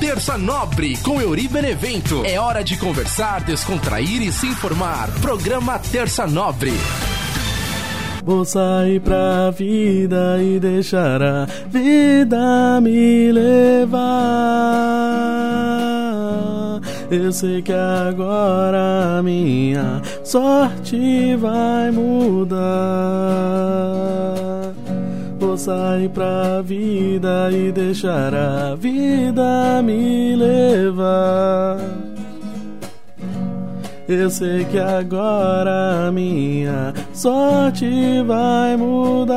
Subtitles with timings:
[0.00, 2.24] Terça Nobre com Euri Benevento.
[2.24, 5.10] É hora de conversar, descontrair e se informar.
[5.20, 6.72] Programa Terça Nobre.
[8.22, 13.98] Vou sair pra vida e deixar a vida me levar.
[17.10, 22.58] Eu sei que agora a minha sorte vai mudar.
[25.58, 31.78] Sair pra vida e deixar a vida me levar.
[34.08, 39.36] Eu sei que agora a minha sorte vai mudar.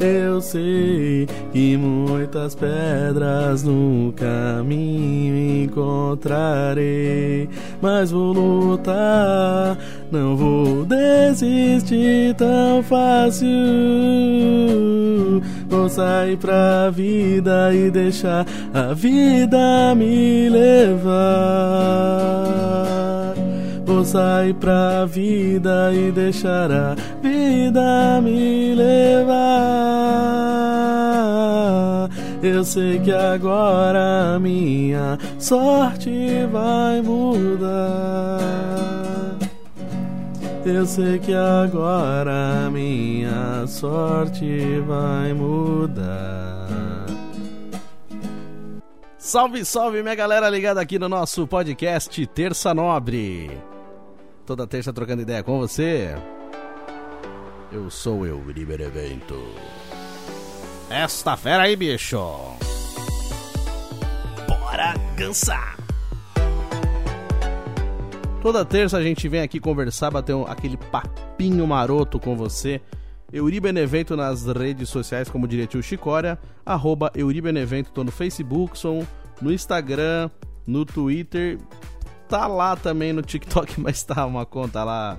[0.00, 7.48] Eu sei que muitas pedras no caminho encontrarei,
[7.80, 9.78] mas vou lutar,
[10.12, 13.48] não vou desistir tão fácil.
[15.66, 21.14] Vou sair pra vida e deixar a vida me levar.
[23.86, 30.65] Vou sair pra vida e deixar a vida me levar.
[32.46, 38.38] Eu sei que agora minha sorte vai mudar.
[40.64, 47.06] Eu sei que agora minha sorte vai mudar.
[49.18, 53.50] Salve, salve, minha galera ligada aqui no nosso podcast Terça Nobre.
[54.46, 56.16] Toda terça trocando ideia com você.
[57.72, 59.34] Eu sou o Euriber Evento.
[60.88, 62.18] Esta fera aí, bicho.
[64.46, 65.76] Bora cansar.
[68.40, 72.80] Toda terça a gente vem aqui conversar, bater um, aquele papinho maroto com você.
[73.32, 79.04] Euribenevento nas redes sociais, como diria tio Chicória, arroba Euribenevento, tô no Facebook, sou
[79.42, 80.30] no Instagram,
[80.64, 81.58] no Twitter,
[82.28, 85.18] tá lá também no TikTok, mas tá uma conta lá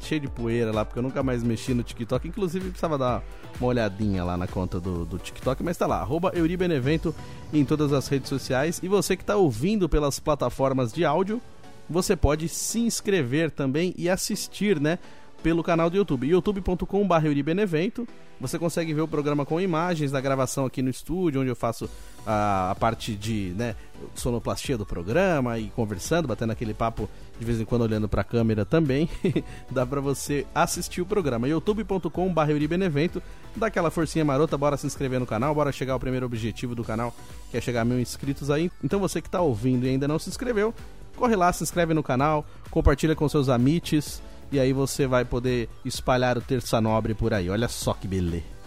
[0.00, 3.22] cheia de poeira lá, porque eu nunca mais mexi no TikTok, inclusive precisava dar
[3.60, 7.14] uma olhadinha lá na conta do, do TikTok, mas tá lá, arroba Euribenevento
[7.52, 11.40] em todas as redes sociais, e você que tá ouvindo pelas plataformas de áudio,
[11.88, 14.98] você pode se inscrever também e assistir, né?
[15.42, 18.06] Pelo canal do YouTube, youtube.com.br Euribenevento.
[18.40, 21.90] Você consegue ver o programa com imagens da gravação aqui no estúdio, onde eu faço
[22.24, 23.74] a, a parte de né,
[24.14, 28.24] sonoplastia do programa e conversando, batendo aquele papo de vez em quando olhando para a
[28.24, 29.08] câmera também.
[29.70, 31.48] Dá para você assistir o programa.
[31.48, 33.20] youtube.com.br Euribenevento.
[33.56, 36.84] Dá aquela forcinha marota, bora se inscrever no canal, bora chegar ao primeiro objetivo do
[36.84, 37.12] canal,
[37.50, 38.70] que é chegar a mil inscritos aí.
[38.84, 40.72] Então você que está ouvindo e ainda não se inscreveu,
[41.16, 45.68] corre lá, se inscreve no canal, compartilha com seus amites e aí você vai poder
[45.84, 47.48] espalhar o Terça Nobre por aí.
[47.50, 48.58] Olha só que beleza.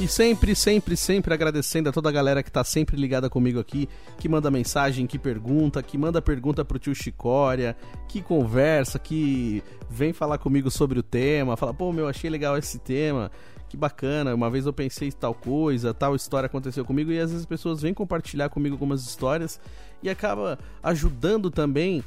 [0.00, 3.88] E sempre, sempre, sempre agradecendo a toda a galera que tá sempre ligada comigo aqui,
[4.18, 7.76] que manda mensagem, que pergunta, que manda pergunta pro tio Chicória,
[8.08, 12.80] que conversa, que vem falar comigo sobre o tema, fala, pô, meu, achei legal esse
[12.80, 13.30] tema,
[13.68, 17.42] que bacana, uma vez eu pensei tal coisa, tal história aconteceu comigo, e às vezes
[17.42, 19.60] as pessoas vêm compartilhar comigo algumas histórias
[20.02, 22.02] e acaba ajudando também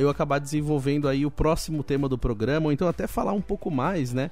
[0.00, 3.70] eu acabar desenvolvendo aí o próximo tema do programa, ou então até falar um pouco
[3.70, 4.30] mais, né?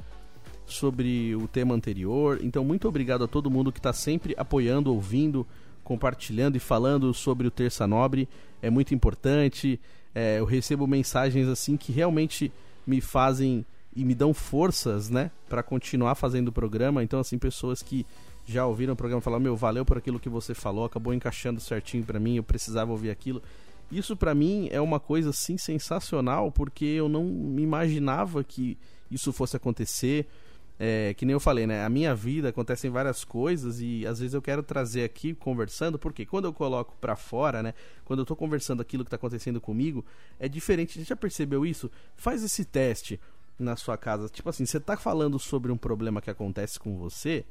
[0.66, 2.38] Sobre o tema anterior.
[2.42, 5.46] Então, muito obrigado a todo mundo que está sempre apoiando, ouvindo,
[5.82, 8.28] compartilhando e falando sobre o Terça Nobre.
[8.60, 9.80] É muito importante.
[10.14, 12.52] É, eu recebo mensagens assim que realmente
[12.86, 13.64] me fazem
[13.94, 17.02] e me dão forças, né, para continuar fazendo o programa.
[17.02, 18.06] Então, assim, pessoas que
[18.46, 22.04] já ouviram o programa falar: Meu, valeu por aquilo que você falou, acabou encaixando certinho
[22.04, 23.42] para mim, eu precisava ouvir aquilo.
[23.90, 28.76] Isso para mim é uma coisa assim sensacional, porque eu não me imaginava que
[29.10, 30.26] isso fosse acontecer.
[30.78, 31.84] É, que nem eu falei, né?
[31.84, 36.26] A minha vida acontecem várias coisas e às vezes eu quero trazer aqui conversando, porque
[36.26, 37.72] quando eu coloco para fora, né?
[38.04, 40.04] Quando eu tô conversando aquilo que tá acontecendo comigo,
[40.38, 40.98] é diferente.
[40.98, 41.90] Você já percebeu isso?
[42.14, 43.18] Faz esse teste
[43.58, 44.28] na sua casa.
[44.28, 47.46] Tipo assim, você tá falando sobre um problema que acontece com você,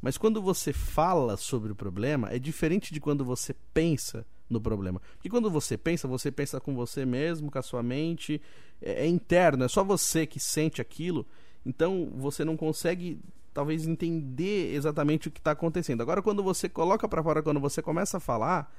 [0.00, 5.00] mas quando você fala sobre o problema, é diferente de quando você pensa no problema.
[5.14, 8.42] Porque quando você pensa, você pensa com você mesmo, com a sua mente,
[8.82, 11.24] é, é interno, é só você que sente aquilo.
[11.64, 13.20] Então você não consegue
[13.54, 16.00] talvez entender exatamente o que está acontecendo.
[16.02, 18.72] Agora, quando você coloca para fora, quando você começa a falar,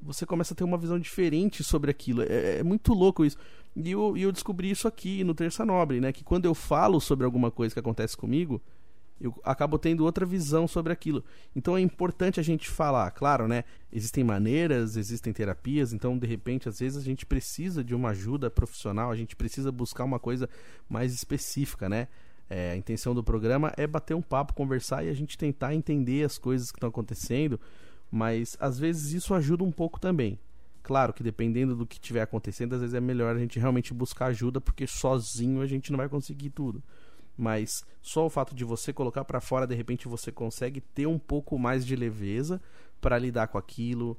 [0.00, 2.22] você começa a ter uma visão diferente sobre aquilo.
[2.22, 3.36] É, é muito louco isso.
[3.74, 6.12] E eu, eu descobri isso aqui no Terça Nobre, né?
[6.12, 8.60] Que quando eu falo sobre alguma coisa que acontece comigo,
[9.20, 11.24] eu acabo tendo outra visão sobre aquilo.
[11.54, 13.64] Então é importante a gente falar, claro, né?
[13.92, 18.50] Existem maneiras, existem terapias, então de repente às vezes a gente precisa de uma ajuda
[18.50, 20.48] profissional, a gente precisa buscar uma coisa
[20.88, 22.08] mais específica, né?
[22.50, 26.24] É, a intenção do programa é bater um papo, conversar e a gente tentar entender
[26.24, 27.58] as coisas que estão acontecendo,
[28.10, 30.38] mas às vezes isso ajuda um pouco também.
[30.82, 34.26] Claro que dependendo do que estiver acontecendo, às vezes é melhor a gente realmente buscar
[34.26, 36.82] ajuda, porque sozinho a gente não vai conseguir tudo.
[37.36, 41.18] Mas só o fato de você colocar para fora, de repente você consegue ter um
[41.18, 42.60] pouco mais de leveza
[43.00, 44.16] para lidar com aquilo,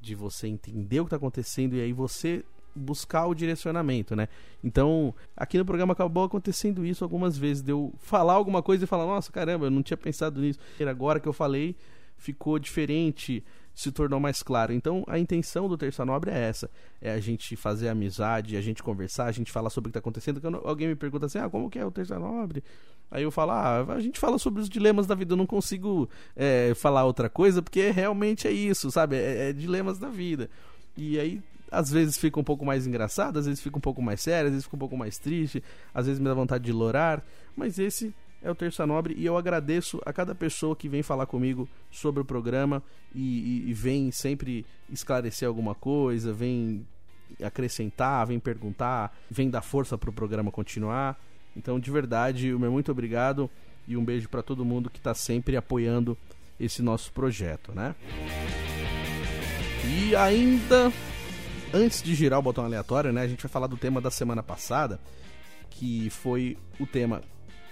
[0.00, 2.44] de você entender o que está acontecendo e aí você
[2.74, 4.28] buscar o direcionamento, né?
[4.64, 8.86] Então, aqui no programa acabou acontecendo isso algumas vezes, de eu falar alguma coisa e
[8.86, 10.58] falar, nossa, caramba, eu não tinha pensado nisso.
[10.88, 11.76] Agora que eu falei,
[12.16, 14.72] ficou diferente se tornou mais claro.
[14.72, 16.70] Então, a intenção do Terça Nobre é essa:
[17.00, 20.00] é a gente fazer amizade, a gente conversar, a gente falar sobre o que está
[20.00, 20.40] acontecendo.
[20.40, 22.62] Quando alguém me pergunta assim, ah, como que é o Terça Nobre?
[23.10, 25.32] Aí eu falo, ah, a gente fala sobre os dilemas da vida.
[25.32, 29.16] Eu não consigo é, falar outra coisa, porque realmente é isso, sabe?
[29.16, 30.48] É, é dilemas da vida.
[30.96, 31.42] E aí
[31.72, 34.52] às vezes fica um pouco mais engraçado, às vezes fica um pouco mais sério, às
[34.52, 35.64] vezes fica um pouco mais triste,
[35.94, 37.24] às vezes me dá vontade de lourar,
[37.56, 41.26] mas esse é o Terça Nobre e eu agradeço a cada pessoa que vem falar
[41.26, 42.82] comigo sobre o programa
[43.14, 46.86] e, e, e vem sempre esclarecer alguma coisa, vem
[47.42, 51.18] acrescentar, vem perguntar, vem dar força para o programa continuar.
[51.56, 53.48] Então, de verdade, o meu muito obrigado
[53.86, 56.16] e um beijo para todo mundo que está sempre apoiando
[56.58, 57.94] esse nosso projeto, né?
[59.84, 60.92] E ainda
[61.72, 64.42] antes de girar o botão aleatório, né, a gente vai falar do tema da semana
[64.42, 65.00] passada,
[65.70, 67.22] que foi o tema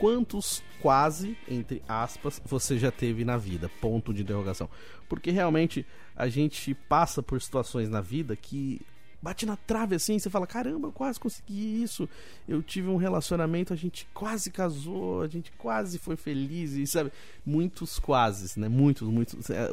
[0.00, 3.70] quantos quase, entre aspas, você já teve na vida?
[3.80, 4.68] Ponto de interrogação.
[5.08, 5.84] Porque realmente
[6.16, 8.80] a gente passa por situações na vida que
[9.22, 12.08] bate na trave assim, você fala: caramba, eu quase consegui isso.
[12.48, 17.12] Eu tive um relacionamento, a gente quase casou, a gente quase foi feliz, e sabe?
[17.44, 18.68] Muitos quases, né?
[18.68, 19.50] Muitos, muitos.
[19.50, 19.68] É,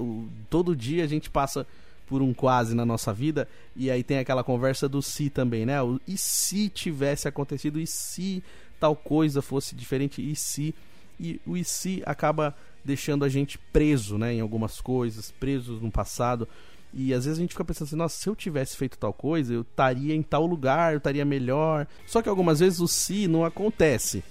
[0.49, 1.65] todo dia a gente passa
[2.05, 5.65] por um quase na nossa vida, e aí tem aquela conversa do se si também,
[5.65, 5.75] né?
[6.07, 8.43] E se tivesse acontecido, e se
[8.79, 10.73] tal coisa fosse diferente e se
[11.19, 15.91] e o e se acaba deixando a gente preso, né, em algumas coisas, presos no
[15.91, 16.47] passado.
[16.93, 19.53] E às vezes a gente fica pensando assim, nossa, se eu tivesse feito tal coisa,
[19.53, 21.85] eu estaria em tal lugar, eu estaria melhor.
[22.05, 24.23] Só que algumas vezes o se não acontece.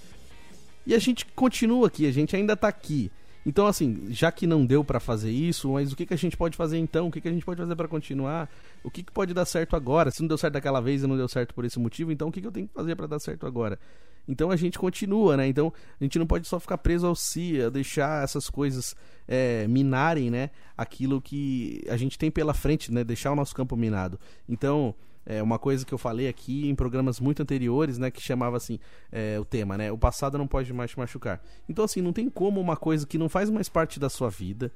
[0.85, 3.11] E a gente continua aqui, a gente ainda está aqui.
[3.45, 6.35] Então, assim, já que não deu para fazer isso, mas o que, que a gente
[6.35, 7.07] pode fazer então?
[7.07, 8.49] O que, que a gente pode fazer para continuar?
[8.83, 10.11] O que, que pode dar certo agora?
[10.11, 12.31] Se não deu certo daquela vez e não deu certo por esse motivo, então o
[12.31, 13.79] que, que eu tenho que fazer para dar certo agora?
[14.27, 15.47] Então a gente continua, né?
[15.47, 18.95] Então a gente não pode só ficar preso ao si, a deixar essas coisas
[19.27, 20.49] é, minarem, né?
[20.75, 23.03] Aquilo que a gente tem pela frente, né?
[23.03, 24.19] Deixar o nosso campo minado.
[24.47, 24.93] Então
[25.29, 28.79] é uma coisa que eu falei aqui em programas muito anteriores, né, que chamava assim
[29.11, 31.43] é, o tema, né, o passado não pode mais te machucar.
[31.67, 34.71] Então assim, não tem como uma coisa que não faz mais parte da sua vida,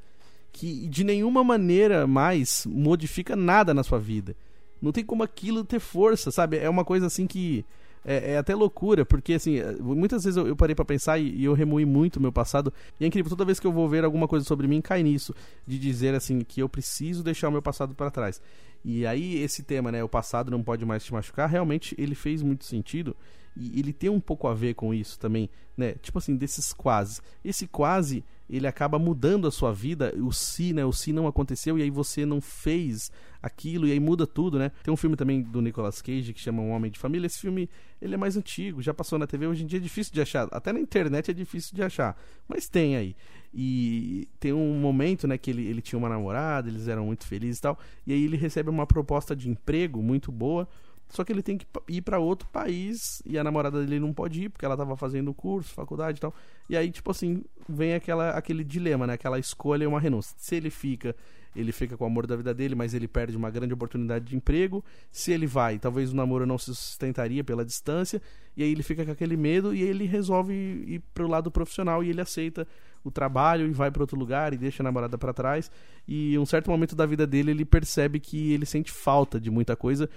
[0.51, 4.36] que de nenhuma maneira mais modifica nada na sua vida.
[4.81, 6.57] Não tem como aquilo ter força, sabe?
[6.57, 7.63] É uma coisa assim que
[8.03, 11.44] é, é, até loucura, porque assim, muitas vezes eu, eu parei para pensar e, e,
[11.45, 12.74] eu remoí muito o meu passado.
[13.00, 15.33] E é incrível, toda vez que eu vou ver alguma coisa sobre mim, cai nisso,
[15.65, 18.42] de dizer assim, que eu preciso deixar o meu passado para trás.
[18.83, 22.42] E aí, esse tema, né, o passado não pode mais te machucar, realmente ele fez
[22.42, 23.16] muito sentido.
[23.56, 25.94] E ele tem um pouco a ver com isso também, né?
[26.01, 27.19] Tipo assim, desses quase.
[27.44, 30.13] Esse quase, ele acaba mudando a sua vida.
[30.18, 30.86] O se, né?
[30.86, 33.12] O se não aconteceu e aí você não fez
[33.42, 34.72] aquilo e aí muda tudo, né?
[34.84, 37.27] Tem um filme também do Nicolas Cage que chama Um Homem de Família.
[37.27, 37.69] Esse filme,
[38.01, 39.48] ele é mais antigo, já passou na TV.
[39.48, 40.48] Hoje em dia é difícil de achar.
[40.51, 42.18] Até na internet é difícil de achar.
[42.48, 43.16] Mas tem aí.
[43.53, 47.60] E tem um momento, né, que ele, ele tinha uma namorada, eles eram muito felizes
[47.60, 47.77] e tal.
[48.08, 50.67] E aí ele recebe uma proposta de emprego muito boa
[51.12, 54.43] só que ele tem que ir para outro país e a namorada dele não pode
[54.43, 56.34] ir porque ela tava fazendo curso, faculdade e tal.
[56.70, 59.13] E aí, tipo assim, vem aquela, aquele dilema, né?
[59.13, 60.34] Aquela escolha e uma renúncia.
[60.38, 61.13] Se ele fica,
[61.55, 64.36] ele fica com o amor da vida dele, mas ele perde uma grande oportunidade de
[64.36, 64.84] emprego.
[65.12, 68.22] Se ele vai, talvez o namoro não se sustentaria pela distância.
[68.55, 72.10] E aí ele fica com aquele medo e ele resolve ir pro lado profissional e
[72.10, 72.67] ele aceita
[73.03, 75.72] o trabalho e vai para outro lugar e deixa a namorada para trás.
[76.08, 79.50] E em um certo momento da vida dele ele percebe que ele sente falta de
[79.50, 80.10] muita coisa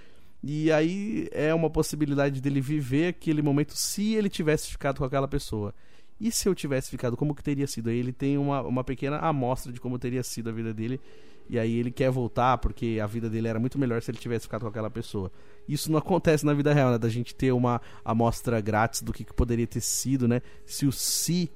[0.46, 5.26] e aí é uma possibilidade dele viver aquele momento se ele tivesse ficado com aquela
[5.26, 5.74] pessoa.
[6.20, 7.90] E se eu tivesse ficado, como que teria sido?
[7.90, 11.00] Aí ele tem uma, uma pequena amostra de como teria sido a vida dele.
[11.48, 14.44] E aí ele quer voltar porque a vida dele era muito melhor se ele tivesse
[14.44, 15.30] ficado com aquela pessoa.
[15.68, 16.98] Isso não acontece na vida real, né?
[16.98, 20.40] Da gente ter uma amostra grátis do que, que poderia ter sido, né?
[20.64, 21.50] Se o se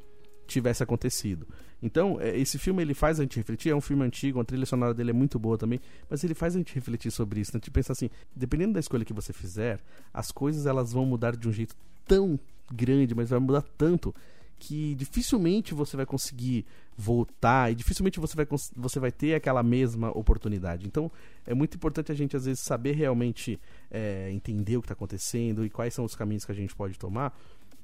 [0.47, 1.47] tivesse acontecido.
[1.81, 4.67] Então, é, esse filme ele faz a gente refletir, é um filme antigo, a trilha
[4.67, 5.79] sonora dele é muito boa também,
[6.11, 7.61] mas ele faz a gente refletir sobre isso, né?
[7.61, 9.79] Tipo, pensar assim, dependendo da escolha que você fizer,
[10.13, 12.39] as coisas elas vão mudar de um jeito tão
[12.73, 14.15] grande, mas vai mudar tanto
[14.59, 18.47] que dificilmente você vai conseguir voltar e dificilmente você vai,
[18.77, 20.87] você vai ter aquela mesma oportunidade.
[20.87, 21.11] Então
[21.47, 23.59] é muito importante a gente às vezes saber realmente
[23.91, 26.99] é, entender o que está acontecendo e quais são os caminhos que a gente pode
[26.99, 27.37] tomar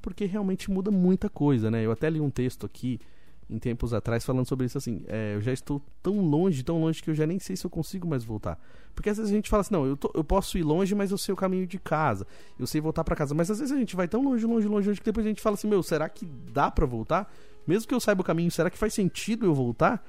[0.05, 1.83] porque realmente muda muita coisa, né?
[1.83, 3.01] Eu até li um texto aqui
[3.49, 5.03] em tempos atrás falando sobre isso assim.
[5.07, 7.71] É, eu já estou tão longe, tão longe que eu já nem sei se eu
[7.71, 8.59] consigo mais voltar.
[8.95, 11.11] Porque às vezes a gente fala assim, não, eu, tô, eu posso ir longe, mas
[11.11, 12.27] eu sei o caminho de casa.
[12.59, 13.35] Eu sei voltar para casa.
[13.35, 15.43] Mas às vezes a gente vai tão longe, longe, longe, longe que depois a gente
[15.43, 17.33] fala assim, meu, será que dá para voltar?
[17.67, 20.05] Mesmo que eu saiba o caminho, será que faz sentido eu voltar?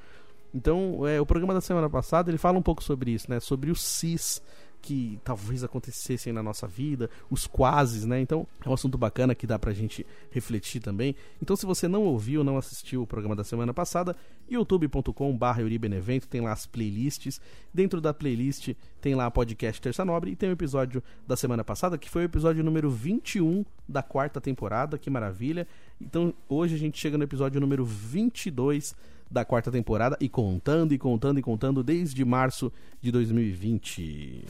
[0.54, 3.40] Então, é, o programa da semana passada ele fala um pouco sobre isso, né?
[3.40, 4.42] Sobre o CIS
[4.86, 8.22] que talvez acontecessem na nossa vida, os quases, né?
[8.22, 11.16] Então é um assunto bacana que dá pra gente refletir também.
[11.42, 14.16] Então, se você não ouviu, não assistiu o programa da semana passada,
[14.48, 17.42] youtube.com.br Euribenevento tem lá as playlists.
[17.74, 21.64] Dentro da playlist tem lá a podcast Terça Nobre e tem o episódio da semana
[21.64, 25.00] passada, que foi o episódio número 21 da quarta temporada.
[25.00, 25.68] Que maravilha!
[26.00, 28.96] Então, hoje a gente chega no episódio número 22
[29.36, 34.46] da quarta temporada e contando e contando e contando desde março de 2020.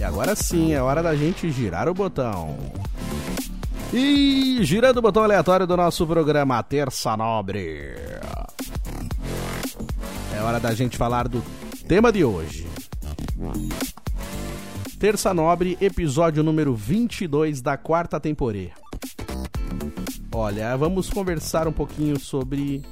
[0.00, 2.58] E agora sim, é hora da gente girar o botão.
[3.94, 7.94] E girando o botão aleatório do nosso programa Terça Nobre.
[10.34, 11.40] É hora da gente falar do
[11.86, 12.66] tema de hoje.
[14.98, 18.72] Terça Nobre, episódio número 22 da quarta temporada.
[20.32, 22.82] Olha, vamos conversar um pouquinho sobre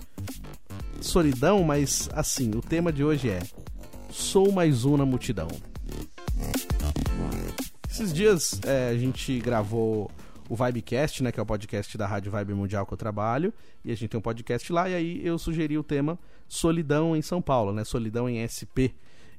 [1.00, 3.40] solidão, mas assim, o tema de hoje é
[4.10, 5.46] Sou mais um na multidão.
[7.88, 10.10] Esses dias é, a gente gravou
[10.48, 13.54] o Vibecast, né, que é o podcast da Rádio Vibe Mundial que eu trabalho,
[13.84, 16.18] e a gente tem um podcast lá, e aí eu sugeri o tema
[16.48, 18.90] Solidão em São Paulo, né, Solidão em SP.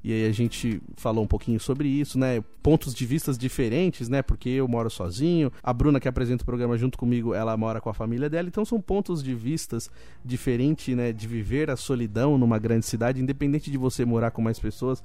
[0.03, 2.41] E aí a gente falou um pouquinho sobre isso, né?
[2.63, 4.21] Pontos de vistas diferentes, né?
[4.21, 7.89] Porque eu moro sozinho, a Bruna que apresenta o programa junto comigo, ela mora com
[7.89, 9.89] a família dela, então são pontos de vistas
[10.23, 11.11] diferentes, né?
[11.11, 15.03] De viver a solidão numa grande cidade, independente de você morar com mais pessoas.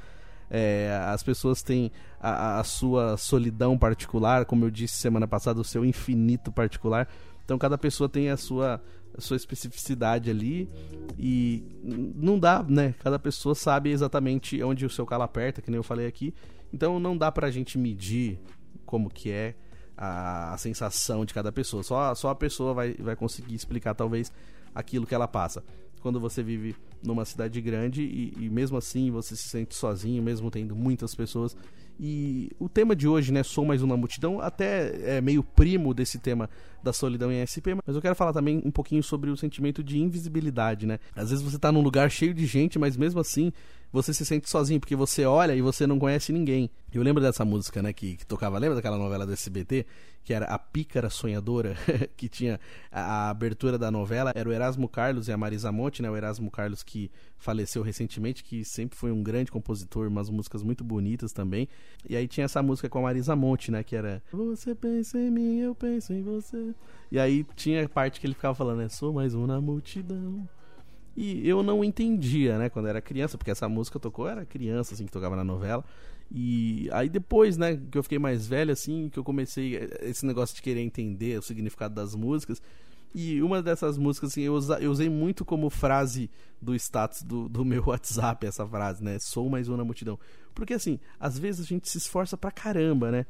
[0.50, 5.64] É, as pessoas têm a, a, sua solidão particular, como eu disse semana passada, o
[5.64, 7.08] seu infinito particular.
[7.44, 8.82] Então cada pessoa tem a sua
[9.16, 10.68] a sua especificidade ali
[11.16, 11.62] e
[12.16, 12.94] não dá, né?
[12.98, 16.34] Cada pessoa sabe exatamente onde o seu calo aperta, que nem eu falei aqui.
[16.72, 18.40] Então não dá pra gente medir
[18.84, 19.54] como que é
[19.96, 21.82] a, a sensação de cada pessoa.
[21.84, 24.32] Só, só a pessoa vai, vai conseguir explicar talvez
[24.74, 25.62] aquilo que ela passa.
[26.00, 30.50] Quando você vive numa cidade grande e, e mesmo assim você se sente sozinho, mesmo
[30.50, 31.56] tendo muitas pessoas,
[31.98, 36.18] e o tema de hoje, né, Sou Mais Uma Multidão, até é meio primo desse
[36.18, 36.48] tema
[36.82, 39.98] da solidão em SP, mas eu quero falar também um pouquinho sobre o sentimento de
[39.98, 40.98] invisibilidade, né?
[41.14, 43.52] Às vezes você tá num lugar cheio de gente, mas mesmo assim
[43.94, 46.68] você se sente sozinho, porque você olha e você não conhece ninguém.
[46.92, 49.86] Eu lembro dessa música, né, que, que tocava, lembra daquela novela do SBT?
[50.24, 51.76] Que era A Pícara Sonhadora,
[52.16, 52.58] que tinha
[52.90, 56.16] a, a, abertura da novela, era o Erasmo Carlos e a Marisa Monte, né, o
[56.16, 57.08] Erasmo Carlos que
[57.38, 61.68] faleceu recentemente, que sempre foi um grande compositor, umas músicas muito bonitas também.
[62.08, 65.30] E aí tinha essa música com a Marisa Monte, né, que era Você pensa em
[65.30, 66.74] mim, eu penso em você.
[67.12, 70.48] E aí tinha a parte que ele ficava falando, né, sou mais um na multidão.
[71.16, 75.06] E eu não entendia, né, quando era criança, porque essa música tocou, era criança, assim,
[75.06, 75.84] que tocava na novela.
[76.30, 80.56] E aí depois, né, que eu fiquei mais velho, assim, que eu comecei esse negócio
[80.56, 82.60] de querer entender o significado das músicas.
[83.14, 86.28] E uma dessas músicas, assim, eu, eu usei muito como frase
[86.60, 89.18] do status do, do meu WhatsApp, essa frase, né?
[89.20, 90.18] Sou mais uma multidão.
[90.52, 93.26] Porque, assim, às vezes a gente se esforça pra caramba, né?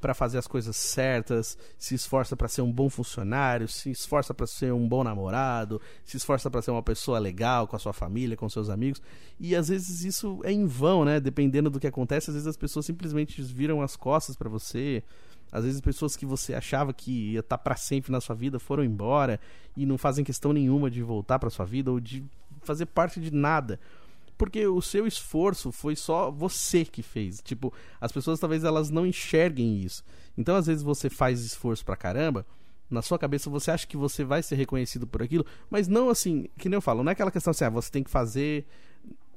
[0.00, 4.46] Para fazer as coisas certas, se esforça para ser um bom funcionário, se esforça para
[4.46, 8.36] ser um bom namorado, se esforça para ser uma pessoa legal com a sua família,
[8.36, 9.00] com seus amigos.
[9.38, 11.20] E às vezes isso é em vão, né?
[11.20, 15.02] Dependendo do que acontece, às vezes as pessoas simplesmente viram as costas para você.
[15.50, 18.58] Às vezes pessoas que você achava que ia estar tá para sempre na sua vida
[18.58, 19.40] foram embora
[19.76, 22.24] e não fazem questão nenhuma de voltar para sua vida ou de
[22.62, 23.78] fazer parte de nada
[24.36, 27.40] porque o seu esforço foi só você que fez.
[27.42, 30.04] Tipo, as pessoas talvez elas não enxerguem isso.
[30.36, 32.46] Então, às vezes você faz esforço pra caramba,
[32.90, 36.46] na sua cabeça você acha que você vai ser reconhecido por aquilo, mas não assim,
[36.58, 38.64] que nem eu falo, não é aquela questão assim, ah, você tem que fazer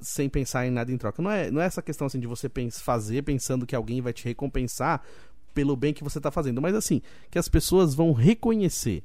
[0.00, 1.20] sem pensar em nada em troca.
[1.20, 4.12] Não é, não é essa questão assim de você pens fazer pensando que alguém vai
[4.12, 5.02] te recompensar
[5.52, 9.02] pelo bem que você está fazendo, mas assim, que as pessoas vão reconhecer.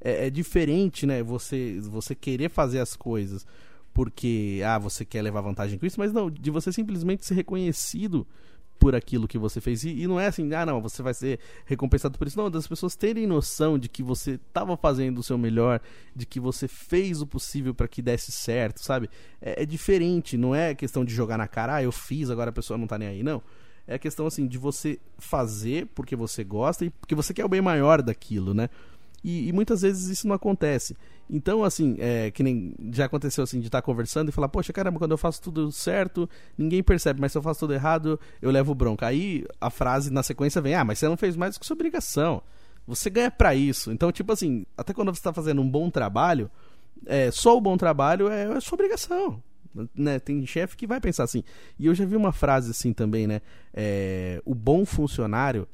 [0.00, 1.22] É, é diferente, né?
[1.22, 3.46] Você, você querer fazer as coisas
[3.96, 8.26] porque ah, você quer levar vantagem com isso, mas não, de você simplesmente ser reconhecido
[8.78, 9.84] por aquilo que você fez.
[9.84, 12.36] E, e, não é assim, ah, não, você vai ser recompensado por isso.
[12.36, 15.80] Não, das pessoas terem noção de que você estava fazendo o seu melhor,
[16.14, 19.08] de que você fez o possível para que desse certo, sabe?
[19.40, 22.52] É, é, diferente, não é questão de jogar na cara, ah, eu fiz, agora a
[22.52, 23.42] pessoa não tá nem aí, não.
[23.86, 27.62] É questão, assim, de você fazer porque você gosta e porque você quer o bem
[27.62, 28.68] maior daquilo, né?
[29.22, 30.96] E, e, muitas vezes isso não acontece.
[31.28, 34.72] Então, assim, é, que nem já aconteceu assim, de estar tá conversando e falar, poxa,
[34.72, 38.50] caramba, quando eu faço tudo certo, ninguém percebe, mas se eu faço tudo errado, eu
[38.50, 39.06] levo bronca.
[39.06, 41.74] Aí a frase na sequência vem, ah, mas você não fez mais do que sua
[41.74, 42.42] obrigação.
[42.86, 43.90] Você ganha para isso.
[43.90, 46.48] Então, tipo assim, até quando você tá fazendo um bom trabalho,
[47.04, 49.42] é, só o bom trabalho é, é sua obrigação.
[49.94, 50.18] Né?
[50.18, 51.42] Tem chefe que vai pensar assim.
[51.78, 53.42] E eu já vi uma frase assim também, né?
[53.74, 55.68] É, o bom funcionário,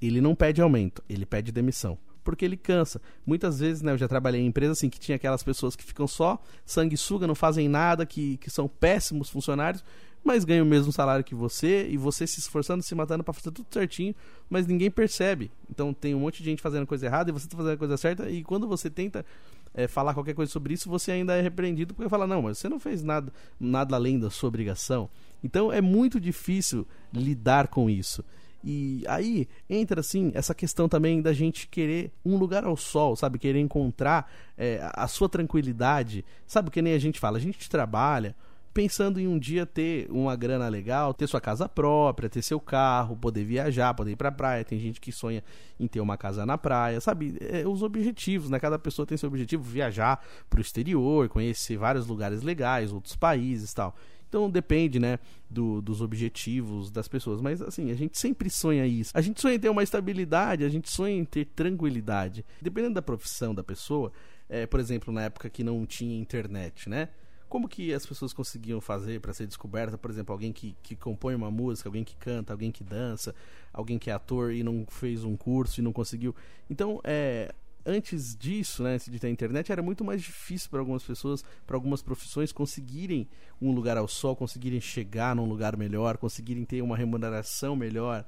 [0.00, 1.98] ele não pede aumento, ele pede demissão.
[2.26, 3.00] Porque ele cansa.
[3.24, 6.08] Muitas vezes, né, eu já trabalhei em empresa assim que tinha aquelas pessoas que ficam
[6.08, 9.84] só sanguessuga, não fazem nada, que, que são péssimos funcionários,
[10.24, 13.52] mas ganham o mesmo salário que você e você se esforçando, se matando para fazer
[13.52, 14.12] tudo certinho,
[14.50, 15.52] mas ninguém percebe.
[15.70, 17.96] Então tem um monte de gente fazendo coisa errada e você tá fazendo a coisa
[17.96, 19.24] certa e quando você tenta
[19.72, 22.68] é, falar qualquer coisa sobre isso, você ainda é repreendido porque fala, não, mas você
[22.68, 25.08] não fez nada, nada além da sua obrigação.
[25.44, 28.24] Então é muito difícil lidar com isso.
[28.68, 33.38] E aí entra assim essa questão também da gente querer um lugar ao sol, sabe?
[33.38, 36.24] Querer encontrar é, a sua tranquilidade.
[36.48, 37.38] Sabe que nem a gente fala?
[37.38, 38.34] A gente trabalha,
[38.74, 43.16] pensando em um dia ter uma grana legal, ter sua casa própria, ter seu carro,
[43.16, 44.64] poder viajar, poder ir pra praia.
[44.64, 45.44] Tem gente que sonha
[45.78, 47.38] em ter uma casa na praia, sabe?
[47.40, 48.58] É, os objetivos, né?
[48.58, 50.20] Cada pessoa tem seu objetivo, viajar
[50.50, 53.94] pro exterior, conhecer vários lugares legais, outros países tal.
[54.36, 57.40] Então depende, né, do, dos objetivos das pessoas.
[57.40, 59.10] Mas assim, a gente sempre sonha isso.
[59.14, 62.44] A gente sonha em ter uma estabilidade, a gente sonha em ter tranquilidade.
[62.60, 64.12] Dependendo da profissão da pessoa,
[64.46, 67.08] é, por exemplo, na época que não tinha internet, né?
[67.48, 69.96] Como que as pessoas conseguiam fazer para ser descoberta?
[69.96, 73.34] Por exemplo, alguém que, que compõe uma música, alguém que canta, alguém que dança,
[73.72, 76.36] alguém que é ator e não fez um curso e não conseguiu.
[76.68, 77.54] Então, é,
[77.86, 81.76] antes disso, né, antes de ter internet, era muito mais difícil para algumas pessoas, para
[81.76, 83.28] algumas profissões conseguirem
[83.62, 88.24] um lugar ao sol, conseguirem chegar num lugar melhor, conseguirem ter uma remuneração melhor,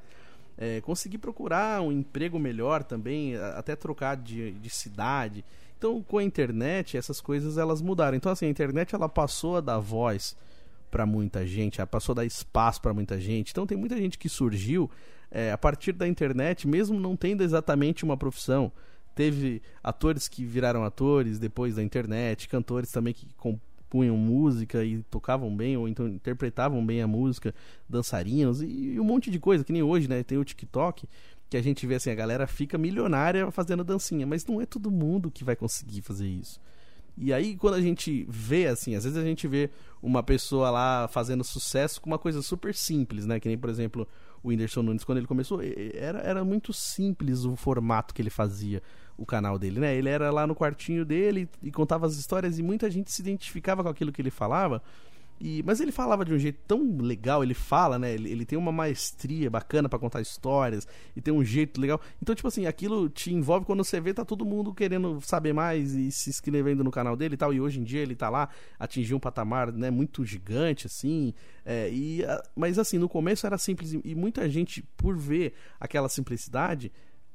[0.56, 5.44] é, conseguir procurar um emprego melhor também, até trocar de, de cidade.
[5.76, 8.16] Então, com a internet, essas coisas elas mudaram.
[8.16, 10.36] Então, assim, a internet ela passou a dar voz
[10.90, 13.50] para muita gente, ela passou a dar espaço para muita gente.
[13.50, 14.90] Então, tem muita gente que surgiu
[15.30, 18.72] é, a partir da internet, mesmo não tendo exatamente uma profissão.
[19.18, 25.56] Teve atores que viraram atores depois da internet, cantores também que compunham música e tocavam
[25.56, 27.52] bem ou então interpretavam bem a música,
[27.88, 30.22] dançarinos e, e um monte de coisa, que nem hoje, né?
[30.22, 31.08] Tem o TikTok
[31.50, 34.88] que a gente vê assim, a galera fica milionária fazendo dancinha, mas não é todo
[34.88, 36.60] mundo que vai conseguir fazer isso.
[37.16, 39.68] E aí, quando a gente vê, assim, às vezes a gente vê
[40.00, 43.40] uma pessoa lá fazendo sucesso com uma coisa super simples, né?
[43.40, 44.06] Que nem, por exemplo,
[44.42, 45.60] o Whindersson Nunes, quando ele começou,
[45.94, 48.82] era, era muito simples o formato que ele fazia,
[49.18, 49.96] o canal dele, né?
[49.96, 53.82] Ele era lá no quartinho dele e contava as histórias e muita gente se identificava
[53.82, 54.80] com aquilo que ele falava.
[55.40, 58.12] E, mas ele falava de um jeito tão legal, ele fala, né?
[58.12, 62.00] Ele, ele tem uma maestria bacana para contar histórias e tem um jeito legal.
[62.20, 65.94] Então, tipo assim, aquilo te envolve quando você vê, tá todo mundo querendo saber mais
[65.94, 67.54] e se inscrevendo no canal dele e tal.
[67.54, 71.32] E hoje em dia ele tá lá, atingiu um patamar né, muito gigante, assim.
[71.64, 72.22] É, e,
[72.56, 76.90] mas assim, no começo era simples e muita gente, por ver aquela simplicidade,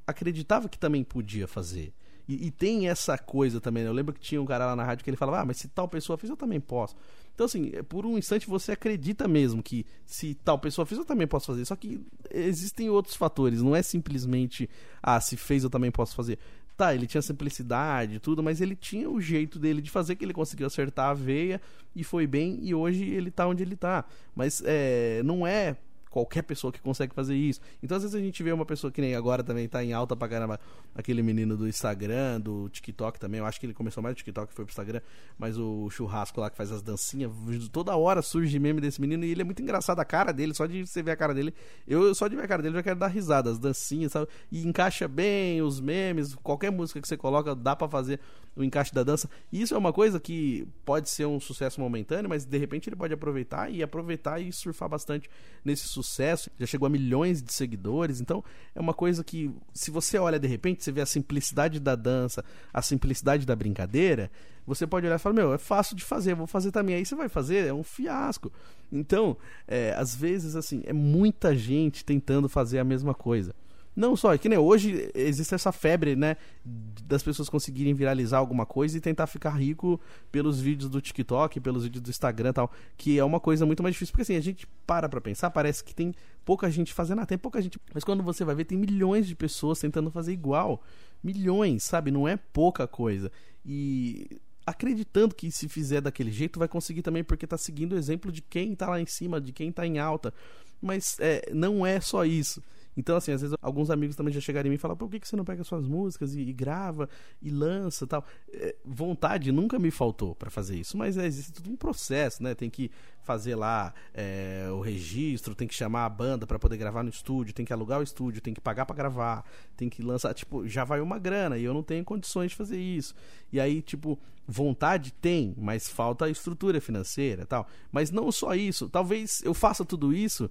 [0.06, 1.94] acreditava que também podia fazer.
[2.28, 3.84] E, e, tem essa coisa também.
[3.84, 3.90] Né?
[3.90, 5.68] Eu lembro que tinha um cara lá na rádio que ele falava: Ah, mas se
[5.68, 6.96] tal pessoa fez, eu também posso.
[7.34, 11.06] Então, assim, é, por um instante você acredita mesmo que se tal pessoa fez, eu
[11.06, 11.66] também posso fazer.
[11.66, 12.00] Só que
[12.32, 13.62] existem outros fatores.
[13.62, 14.70] Não é simplesmente,
[15.02, 16.40] ah, se fez, eu também posso fazer.
[16.78, 20.26] Tá, ele tinha simplicidade e tudo, mas ele tinha o jeito dele de fazer que
[20.26, 21.62] ele conseguiu acertar a veia
[21.96, 24.06] e foi bem, e hoje ele tá onde ele tá.
[24.36, 25.78] Mas é, não é
[26.14, 27.60] qualquer pessoa que consegue fazer isso.
[27.82, 30.16] Então, às vezes a gente vê uma pessoa que nem agora também tá em alta
[30.16, 30.60] pra caramba,
[30.94, 33.40] aquele menino do Instagram, do TikTok também.
[33.40, 35.02] Eu acho que ele começou mais no TikTok foi pro Instagram,
[35.40, 37.32] mas o churrasco lá que faz as dancinhas,
[37.72, 40.68] toda hora surge meme desse menino e ele é muito engraçado a cara dele, só
[40.68, 41.52] de você ver a cara dele.
[41.88, 44.28] Eu só de ver a cara dele já quero dar risada, as dancinhas, sabe?
[44.52, 48.20] E encaixa bem os memes, qualquer música que você coloca dá para fazer
[48.56, 49.30] o encaixe da dança.
[49.52, 52.96] E isso é uma coisa que pode ser um sucesso momentâneo, mas de repente ele
[52.96, 55.30] pode aproveitar e aproveitar e surfar bastante
[55.64, 58.22] nesse sucesso já chegou a milhões de seguidores.
[58.22, 58.44] Então,
[58.76, 62.44] é uma coisa que, se você olha de repente, você vê a simplicidade da dança,
[62.74, 64.32] a simplicidade da brincadeira,
[64.66, 66.96] você pode olhar e falar: Meu, é fácil de fazer, vou fazer também.
[66.96, 68.52] Aí você vai fazer, é um fiasco.
[68.92, 69.38] Então,
[69.68, 73.54] é, às vezes, assim, é muita gente tentando fazer a mesma coisa.
[73.96, 76.36] Não só, é que nem hoje existe essa febre, né?
[76.66, 80.02] Das pessoas conseguirem viralizar alguma coisa e tentar ficar rico
[80.32, 82.72] pelos vídeos do TikTok, pelos vídeos do Instagram e tal.
[82.98, 84.12] Que é uma coisa muito mais difícil.
[84.12, 87.38] Porque assim, a gente para pra pensar, parece que tem pouca gente fazendo, ah, tem
[87.38, 87.80] pouca gente.
[87.94, 90.82] Mas quando você vai ver, tem milhões de pessoas tentando fazer igual.
[91.24, 92.10] Milhões, sabe?
[92.10, 93.32] Não é pouca coisa.
[93.66, 98.32] E acreditando que se fizer daquele jeito vai conseguir também, porque tá seguindo o exemplo
[98.32, 100.34] de quem tá lá em cima, de quem tá em alta.
[100.82, 102.62] Mas é, não é só isso.
[102.96, 105.36] Então, assim, às vezes alguns amigos também já mim e falaram, por que, que você
[105.36, 107.10] não pega suas músicas e, e grava
[107.42, 108.24] e lança tal?
[108.52, 112.54] É, vontade nunca me faltou para fazer isso, mas é, existe todo um processo, né?
[112.54, 117.04] Tem que fazer lá é, o registro, tem que chamar a banda para poder gravar
[117.04, 120.34] no estúdio, tem que alugar o estúdio, tem que pagar para gravar, tem que lançar,
[120.34, 123.16] tipo, já vai uma grana e eu não tenho condições de fazer isso.
[123.52, 127.68] E aí, tipo, vontade tem, mas falta a estrutura financeira, tal.
[127.92, 130.50] Mas não só isso, talvez eu faça tudo isso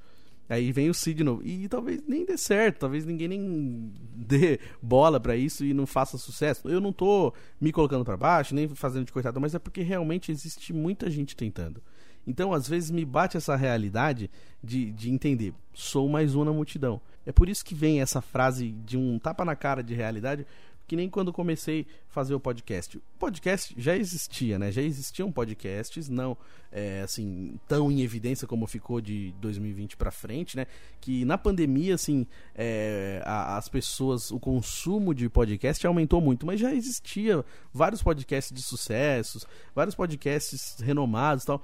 [0.53, 1.43] Aí vem o Cid novo.
[1.43, 6.19] E talvez nem dê certo, talvez ninguém nem dê bola para isso e não faça
[6.19, 6.69] sucesso.
[6.69, 10.31] Eu não tô me colocando para baixo, nem fazendo de coitado, mas é porque realmente
[10.31, 11.83] existe muita gente tentando.
[12.27, 14.31] Então, às vezes, me bate essa realidade
[14.63, 17.01] de, de entender, sou mais um na multidão.
[17.25, 20.47] É por isso que vem essa frase de um tapa na cara de realidade,
[20.93, 22.99] que nem quando comecei a fazer o podcast.
[22.99, 24.71] O podcast já existia, né?
[24.71, 26.37] Já existiam podcasts, não
[26.71, 30.67] é, assim tão em evidência como ficou de 2020 para frente, né?
[31.01, 36.61] Que na pandemia, assim, é, a, as pessoas, o consumo de podcast aumentou muito, mas
[36.61, 41.63] já existia vários podcasts de sucessos, vários podcasts renomados, tal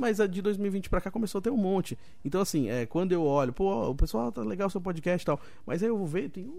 [0.00, 1.96] mas a de 2020 para cá começou a ter um monte.
[2.24, 5.26] Então, assim, é, quando eu olho, pô, o pessoal tá legal o seu podcast e
[5.26, 6.50] tal, mas aí eu vou ver, tem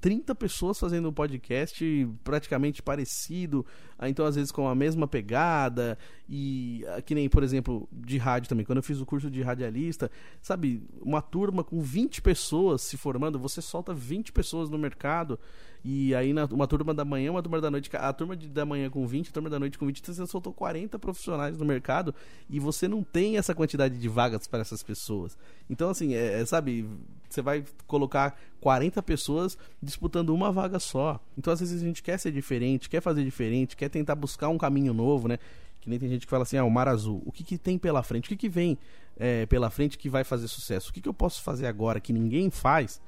[0.00, 3.64] 30 pessoas fazendo um podcast praticamente parecido,
[4.08, 8.48] então às vezes com a mesma pegada, e ah, que nem, por exemplo, de rádio
[8.48, 8.64] também.
[8.64, 10.10] Quando eu fiz o curso de radialista,
[10.40, 15.38] sabe, uma turma com 20 pessoas se formando, você solta 20 pessoas no mercado.
[15.84, 17.90] E aí, na, uma turma da manhã, uma turma da noite.
[17.96, 20.52] A turma de, da manhã com 20, a turma da noite com 20, você soltou
[20.52, 22.14] 40 profissionais no mercado
[22.48, 25.36] e você não tem essa quantidade de vagas para essas pessoas.
[25.68, 26.86] Então, assim, é, é, sabe,
[27.34, 31.20] você vai colocar 40 pessoas disputando uma vaga só.
[31.36, 34.58] Então, às vezes, a gente quer ser diferente, quer fazer diferente, quer tentar buscar um
[34.58, 35.38] caminho novo, né?
[35.80, 37.22] Que nem tem gente que fala assim, ah, o mar azul.
[37.24, 38.26] O que, que tem pela frente?
[38.26, 38.78] O que, que vem
[39.16, 40.90] é, pela frente que vai fazer sucesso?
[40.90, 43.00] O que, que eu posso fazer agora que ninguém faz?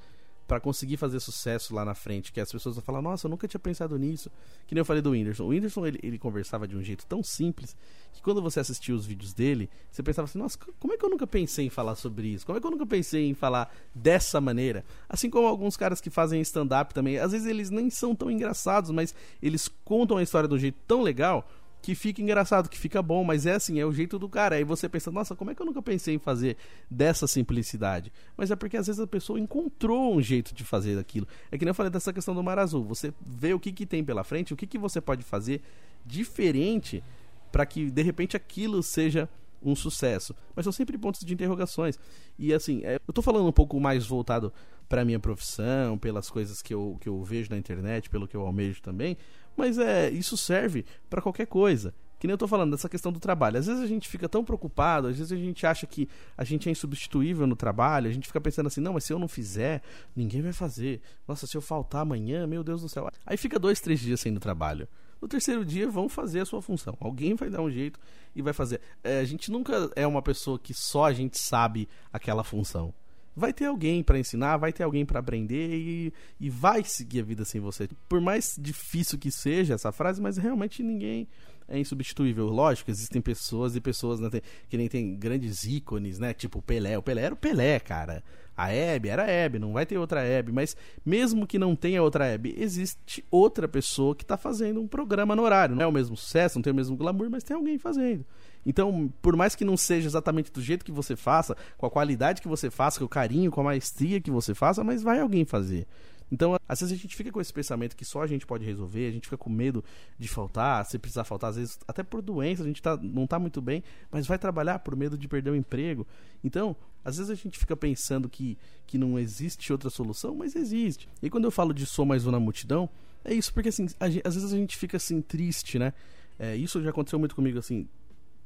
[0.47, 3.49] Para conseguir fazer sucesso lá na frente, que as pessoas vão falar, nossa, eu nunca
[3.49, 4.31] tinha pensado nisso.
[4.67, 5.45] Que nem eu falei do Whindersson.
[5.45, 7.77] O Whindersson, ele, ele conversava de um jeito tão simples,
[8.13, 11.09] que quando você assistia os vídeos dele, você pensava assim, nossa, como é que eu
[11.09, 12.45] nunca pensei em falar sobre isso?
[12.45, 14.85] Como é que eu nunca pensei em falar dessa maneira?
[15.09, 18.91] Assim como alguns caras que fazem stand-up também, às vezes eles nem são tão engraçados,
[18.91, 21.49] mas eles contam a história de um jeito tão legal
[21.83, 24.55] que fica engraçado, que fica bom, mas é assim, é o jeito do cara.
[24.55, 26.57] Aí você pensa, nossa, como é que eu nunca pensei em fazer
[26.89, 28.13] dessa simplicidade?
[28.37, 31.27] Mas é porque às vezes a pessoa encontrou um jeito de fazer aquilo.
[31.51, 32.85] É que nem eu falei dessa questão do Mar Azul.
[32.85, 35.61] Você vê o que, que tem pela frente, o que, que você pode fazer
[36.07, 37.03] diferente
[37.51, 39.29] para que de repente aquilo seja
[39.61, 40.35] um sucesso.
[40.55, 41.99] Mas são sempre pontos de interrogações.
[42.39, 44.53] E assim, é, eu tô falando um pouco mais voltado
[44.89, 48.43] para minha profissão, pelas coisas que eu, que eu vejo na internet, pelo que eu
[48.43, 49.17] almejo também,
[49.57, 51.95] mas é, isso serve para qualquer coisa.
[52.19, 53.59] Que nem eu tô falando dessa questão do trabalho.
[53.59, 56.69] Às vezes a gente fica tão preocupado, às vezes a gente acha que a gente
[56.69, 59.83] é insubstituível no trabalho, a gente fica pensando assim, não, mas se eu não fizer,
[60.15, 61.01] ninguém vai fazer.
[61.27, 63.11] Nossa, se eu faltar amanhã, meu Deus do céu.
[63.27, 64.87] Aí fica dois, três dias sem ir no trabalho.
[65.21, 66.97] No terceiro dia vão fazer a sua função.
[67.01, 67.99] Alguém vai dar um jeito
[68.37, 68.81] e vai fazer.
[69.03, 72.95] É, a gente nunca é uma pessoa que só a gente sabe aquela função
[73.35, 77.25] vai ter alguém para ensinar, vai ter alguém para aprender e, e vai seguir a
[77.25, 77.89] vida sem você.
[78.09, 81.27] Por mais difícil que seja essa frase, mas realmente ninguém
[81.69, 82.47] é insubstituível.
[82.47, 84.29] Lógico, existem pessoas e pessoas né,
[84.69, 86.35] que nem tem grandes ícones, né?
[86.35, 86.99] Tipo o Pelé.
[86.99, 88.23] O Pelé era o Pelé, cara.
[88.55, 90.53] A Hebe era a Hebe, não vai ter outra Hebe.
[90.53, 95.35] Mas mesmo que não tenha outra Hebe, existe outra pessoa que está fazendo um programa
[95.35, 95.75] no horário.
[95.75, 98.25] Não é o mesmo sucesso, não tem o mesmo glamour, mas tem alguém fazendo.
[98.65, 102.41] Então, por mais que não seja exatamente do jeito que você faça, com a qualidade
[102.41, 105.45] que você faça, com o carinho, com a maestria que você faça, mas vai alguém
[105.45, 105.87] fazer.
[106.33, 109.07] Então, às vezes a gente fica com esse pensamento que só a gente pode resolver,
[109.07, 109.85] a gente fica com medo
[110.19, 113.39] de faltar, se precisar faltar, às vezes até por doença, a gente tá, não está
[113.39, 116.07] muito bem, mas vai trabalhar por medo de perder o emprego.
[116.43, 121.07] Então, às vezes a gente fica pensando que, que não existe outra solução, mas existe.
[121.23, 122.89] E quando eu falo de sou mais um na multidão,
[123.23, 125.93] é isso, porque assim, a, às vezes a gente fica assim triste, né?
[126.39, 127.87] É, isso já aconteceu muito comigo, assim,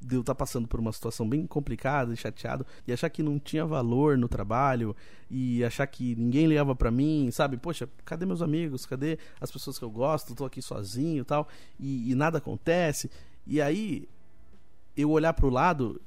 [0.00, 3.22] de eu estar tá passando por uma situação bem complicada e chateado e achar que
[3.22, 4.94] não tinha valor no trabalho
[5.30, 7.56] e achar que ninguém ligava para mim, sabe?
[7.56, 8.86] Poxa, cadê meus amigos?
[8.86, 10.34] Cadê as pessoas que eu gosto?
[10.34, 11.48] Tô aqui sozinho tal,
[11.80, 13.10] e, e nada acontece.
[13.46, 14.08] E aí
[14.96, 16.00] eu olhar para o lado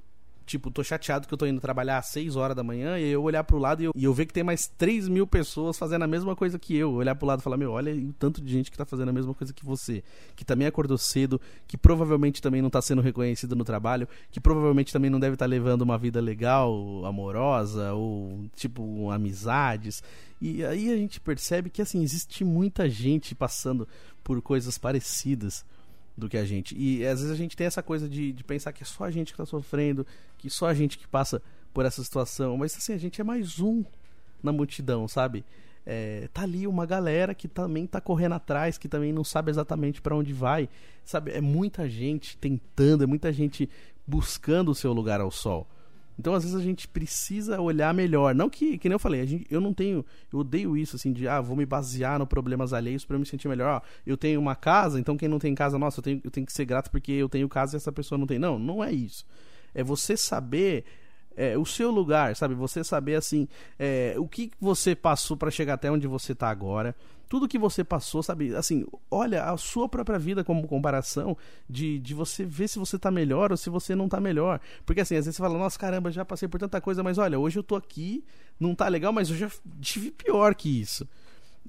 [0.50, 3.22] tipo, tô chateado que eu tô indo trabalhar às 6 horas da manhã e eu
[3.22, 6.02] olhar pro lado e eu, e eu ver que tem mais 3 mil pessoas fazendo
[6.02, 6.92] a mesma coisa que eu.
[6.94, 9.14] Olhar pro lado e falar, meu, olha o tanto de gente que tá fazendo a
[9.14, 10.04] mesma coisa que você,
[10.36, 14.92] que também acordou cedo, que provavelmente também não tá sendo reconhecido no trabalho, que provavelmente
[14.92, 20.04] também não deve estar tá levando uma vida legal, amorosa, ou tipo, amizades.
[20.42, 23.88] E aí a gente percebe que assim, existe muita gente passando
[24.24, 25.64] por coisas parecidas
[26.20, 26.76] do que a gente.
[26.78, 29.12] E às vezes a gente tem essa coisa de, de pensar que é só a
[29.12, 30.06] gente que está sofrendo,
[30.38, 31.42] que só a gente que passa
[31.74, 32.58] por essa situação.
[32.58, 33.84] Mas assim, a gente é mais um
[34.44, 35.44] na multidão, sabe?
[35.86, 40.02] É, tá ali uma galera que também tá correndo atrás, que também não sabe exatamente
[40.02, 40.70] para onde vai,
[41.04, 41.32] sabe?
[41.32, 43.70] É muita gente tentando, é muita gente
[44.06, 45.68] buscando o seu lugar ao sol.
[46.20, 48.36] Então, às vezes, a gente precisa olhar melhor.
[48.36, 50.06] Não que, que nem eu falei, gente, eu não tenho.
[50.34, 53.48] Eu odeio isso, assim, de, ah, vou me basear no problemas alheios para me sentir
[53.48, 53.82] melhor.
[53.82, 56.46] Ó, eu tenho uma casa, então quem não tem casa, nossa, eu tenho, eu tenho
[56.46, 58.38] que ser grato porque eu tenho casa e essa pessoa não tem.
[58.38, 59.26] Não, não é isso.
[59.74, 60.84] É você saber
[61.40, 62.54] é, o seu lugar, sabe?
[62.54, 63.48] Você saber assim
[63.80, 66.94] é, o que você passou para chegar até onde você tá agora.
[67.30, 68.54] Tudo que você passou, sabe?
[68.56, 71.38] Assim, olha a sua própria vida como comparação
[71.70, 74.60] de, de você ver se você tá melhor ou se você não tá melhor.
[74.86, 77.40] Porque assim, às vezes você fala, nossa, caramba, já passei por tanta coisa, mas olha,
[77.40, 78.24] hoje eu tô aqui,
[78.60, 79.50] não tá legal, mas eu já
[79.80, 81.08] tive pior que isso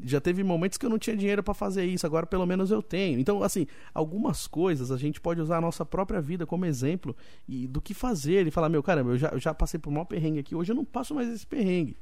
[0.04, 2.82] já teve momentos que eu não tinha dinheiro para fazer isso, agora pelo menos eu
[2.82, 3.18] tenho.
[3.18, 7.16] Então, assim, algumas coisas a gente pode usar a nossa própria vida como exemplo
[7.48, 10.04] e do que fazer e falar, meu caramba, eu já, eu já passei por maior
[10.04, 11.96] perrengue aqui, hoje eu não passo mais esse perrengue.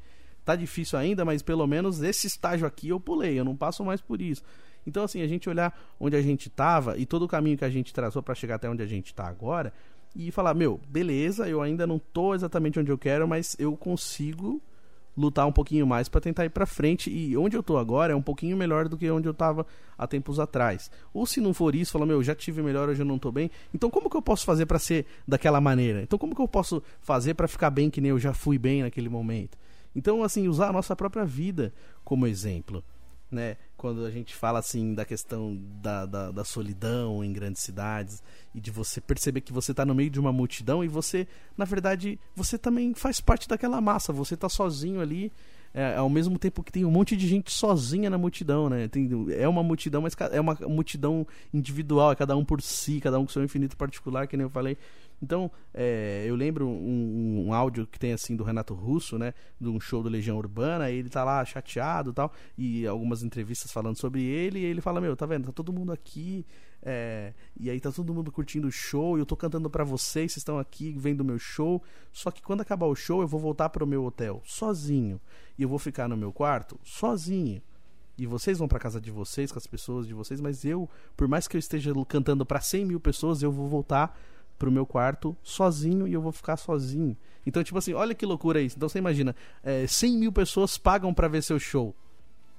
[0.45, 4.01] Tá difícil ainda, mas pelo menos esse estágio aqui eu pulei, eu não passo mais
[4.01, 4.43] por isso.
[4.87, 7.71] Então, assim, a gente olhar onde a gente tava e todo o caminho que a
[7.71, 9.73] gente traçou para chegar até onde a gente tá agora
[10.17, 14.63] e falar, meu, beleza, eu ainda não tô exatamente onde eu quero, mas eu consigo
[15.19, 18.17] lutar um pouquinho mais para tentar ir para frente e onde eu tô agora é
[18.17, 20.91] um pouquinho melhor do que onde eu tava há tempos atrás.
[21.13, 23.51] Ou se não for isso, fala, meu, já tive melhor, hoje eu não tô bem.
[23.75, 26.03] Então como que eu posso fazer para ser daquela maneira?
[26.03, 28.83] Então como que eu posso fazer para ficar bem que nem eu já fui bem
[28.83, 29.59] naquele momento?
[29.95, 32.85] Então assim, usar a nossa própria vida como exemplo
[33.31, 33.57] né?
[33.79, 38.21] Quando a gente fala assim da questão da, da, da, solidão em grandes cidades
[38.53, 41.65] e de você perceber que você está no meio de uma multidão e você, na
[41.65, 45.33] verdade, você também faz parte daquela massa, você está sozinho ali.
[45.73, 48.89] É, ao mesmo tempo que tem um monte de gente sozinha na multidão, né?
[48.89, 53.19] Tem, é uma multidão, mas é uma multidão individual, é cada um por si, cada
[53.19, 54.77] um com seu infinito particular, que nem eu falei.
[55.21, 59.35] Então, é, eu lembro um, um, áudio que tem assim do Renato Russo, né?
[59.61, 63.97] De um show do Legião Urbana, ele tá lá chateado tal, e algumas entrevistas falando
[63.97, 65.47] sobre ele, e ele fala, meu, tá vendo?
[65.47, 66.47] Tá todo mundo aqui,
[66.81, 70.33] é, e aí tá todo mundo curtindo o show, e eu tô cantando para vocês,
[70.33, 71.83] vocês estão aqui vendo o meu show.
[72.13, 75.21] Só que quando acabar o show, eu vou voltar pro meu hotel sozinho.
[75.59, 77.61] E eu vou ficar no meu quarto sozinho.
[78.17, 81.29] E vocês vão para casa de vocês, com as pessoas de vocês, mas eu, por
[81.29, 84.19] mais que eu esteja cantando para 100 mil pessoas, eu vou voltar
[84.59, 87.17] pro meu quarto sozinho e eu vou ficar sozinho.
[87.47, 88.77] Então, tipo assim, olha que loucura isso.
[88.77, 91.95] Então você imagina, é, 100 mil pessoas pagam para ver seu show.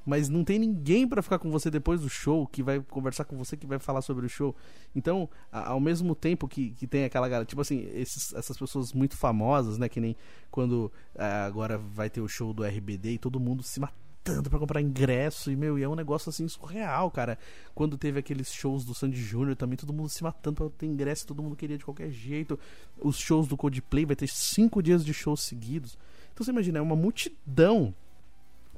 [0.06, 3.38] Mas não tem ninguém para ficar com você depois do show, que vai conversar com
[3.38, 4.56] você, que vai falar sobre o show.
[4.96, 9.16] Então, ao mesmo tempo que, que tem aquela galera, tipo assim, esses, essas pessoas muito
[9.16, 9.88] famosas, né?
[9.88, 10.16] Que nem
[10.50, 14.50] quando é, agora vai ter o show do RBD e todo mundo se matando tanto
[14.50, 17.38] para comprar ingresso e, meu, e é um negócio assim surreal, cara.
[17.74, 21.28] Quando teve aqueles shows do Sandy Júnior também, todo mundo se matando pra ter ingresso,
[21.28, 22.60] todo mundo queria de qualquer jeito.
[23.00, 25.98] Os shows do Coldplay vai ter cinco dias de shows seguidos.
[26.34, 27.94] Então você imagina, é uma multidão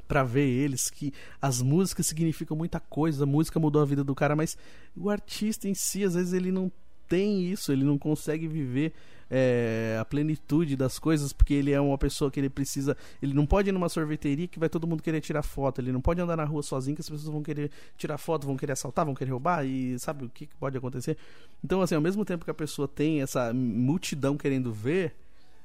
[0.08, 4.14] para ver eles, que as músicas significam muita coisa, a música mudou a vida do
[4.14, 4.58] cara, mas
[4.94, 6.70] o artista em si, às vezes, ele não
[7.08, 8.94] tem isso, ele não consegue viver
[9.34, 12.98] é, a plenitude das coisas, porque ele é uma pessoa que ele precisa.
[13.22, 15.80] Ele não pode ir numa sorveteria que vai todo mundo querer tirar foto.
[15.80, 18.58] Ele não pode andar na rua sozinho que as pessoas vão querer tirar foto, vão
[18.58, 21.18] querer assaltar, vão querer roubar e sabe o que pode acontecer.
[21.64, 25.16] Então, assim, ao mesmo tempo que a pessoa tem essa multidão querendo ver.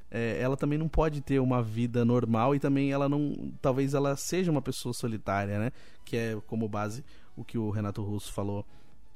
[0.09, 4.15] É, ela também não pode ter uma vida normal e também ela não talvez ela
[4.15, 5.73] seja uma pessoa solitária né
[6.05, 7.05] que é como base
[7.37, 8.65] o que o Renato Russo falou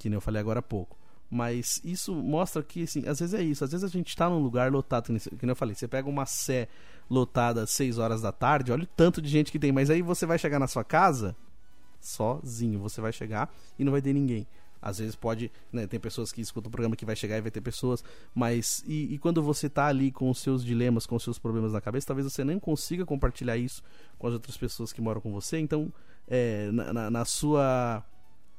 [0.00, 0.98] que nem eu falei agora há pouco
[1.30, 3.62] mas isso mostra que, assim, às vezes é isso.
[3.62, 6.68] Às vezes a gente está num lugar lotado, que eu falei, você pega uma sé
[7.08, 10.02] lotada às 6 horas da tarde, olha o tanto de gente que tem, mas aí
[10.02, 11.36] você vai chegar na sua casa
[12.00, 12.80] sozinho.
[12.80, 14.46] Você vai chegar e não vai ter ninguém.
[14.82, 17.50] Às vezes pode, né, tem pessoas que escutam o programa que vai chegar e vai
[17.50, 18.02] ter pessoas,
[18.34, 21.74] mas e, e, quando você tá ali com os seus dilemas, com os seus problemas
[21.74, 23.82] na cabeça, talvez você nem consiga compartilhar isso
[24.18, 25.58] com as outras pessoas que moram com você.
[25.58, 25.92] Então,
[26.26, 28.02] é, na, na, na sua,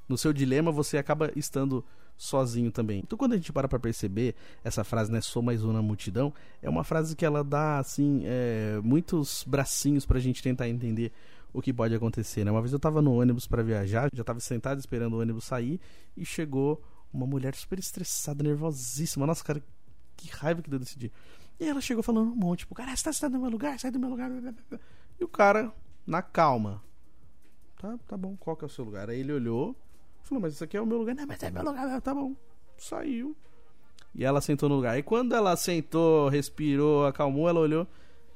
[0.08, 1.84] no seu dilema, você acaba estando
[2.18, 3.00] sozinho também.
[3.00, 6.34] Então quando a gente para pra perceber essa frase, né, sou mais um na multidão,
[6.62, 11.12] é uma frase que ela dá, assim, é, muitos bracinhos pra gente tentar entender
[11.54, 12.52] o que pode acontecer, né?
[12.52, 15.80] Uma vez eu tava no ônibus para viajar, já tava sentado esperando o ônibus sair
[16.16, 16.82] e chegou
[17.14, 19.28] uma mulher super estressada, nervosíssima.
[19.28, 19.62] Nossa, cara,
[20.16, 21.12] que raiva que deu desse dia.
[21.60, 23.92] E ela chegou falando um monte, tipo, cara, você tá sentado no meu lugar, sai
[23.92, 24.32] do meu lugar.
[25.20, 25.72] E o cara,
[26.08, 26.82] na calma,
[27.78, 29.10] tá, tá bom, qual que é o seu lugar?
[29.10, 29.76] Aí ele olhou,
[30.24, 31.16] Falou, mas isso aqui é o meu lugar.
[31.16, 32.02] Não, mas é meu lugar.
[32.02, 32.36] Tá bom.
[32.78, 33.36] Saiu.
[34.14, 34.98] E ela sentou no lugar.
[34.98, 37.88] E quando ela sentou, respirou, acalmou, ela olhou.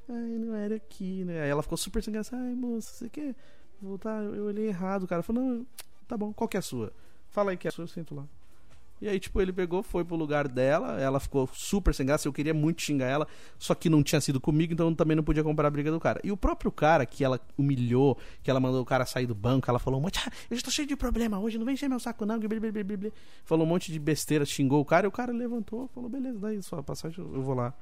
[0.08, 1.42] Ai, não era aqui, né?
[1.42, 2.36] Aí ela ficou super sem graça.
[2.36, 3.36] Ai, moça, você quer
[3.82, 4.24] voltar?
[4.24, 5.24] Eu olhei errado, cara.
[5.24, 5.68] Falou, não,
[6.08, 6.94] tá bom, qual que é a sua?
[7.30, 8.26] Fala aí que é a sua, eu sento lá.
[9.02, 12.34] E aí, tipo, ele pegou, foi pro lugar dela, ela ficou super sem graça, eu
[12.34, 13.28] queria muito xingar ela,
[13.60, 16.20] só que não tinha sido comigo, então também não podia comprar a briga do cara.
[16.24, 19.70] E o próprio cara que ela humilhou, que ela mandou o cara sair do banco,
[19.70, 22.26] ela falou um monte, eu estou cheio de problema hoje, não vem encher meu saco
[22.26, 22.40] não,
[23.44, 26.62] falou um monte de besteira, xingou o cara, e o cara levantou, falou, beleza, daí
[26.64, 27.74] sua passagem, eu vou lá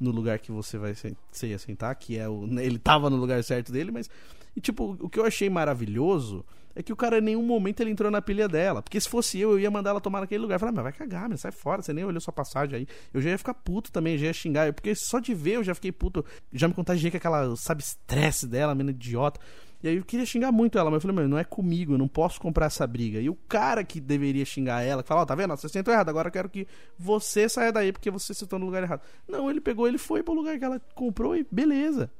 [0.00, 0.94] no lugar que você vai
[1.42, 2.44] ia sentar, que é o.
[2.58, 4.08] Ele tava no lugar certo dele, mas.
[4.56, 7.90] E tipo, o que eu achei maravilhoso é que o cara em nenhum momento ele
[7.90, 8.82] entrou na pilha dela.
[8.82, 10.56] Porque se fosse eu, eu ia mandar ela tomar naquele lugar.
[10.56, 12.86] Eu falei, ah, mas vai cagar, mas sai fora, você nem olhou sua passagem aí.
[13.12, 14.72] Eu já ia ficar puto também, já ia xingar.
[14.72, 16.24] Porque só de ver eu já fiquei puto.
[16.52, 19.40] Já me contagiei com aquela, sabe, estresse dela, menina idiota.
[19.84, 21.98] E aí eu queria xingar muito ela, mas eu falei, meu, não é comigo, eu
[21.98, 23.20] não posso comprar essa briga.
[23.20, 25.54] E o cara que deveria xingar ela, que fala, ó, oh, tá vendo?
[25.54, 26.66] Você sentou errado, agora eu quero que
[26.98, 29.02] você saia daí porque você sentou no lugar errado.
[29.28, 32.10] Não, ele pegou, ele foi pro lugar que ela comprou e beleza.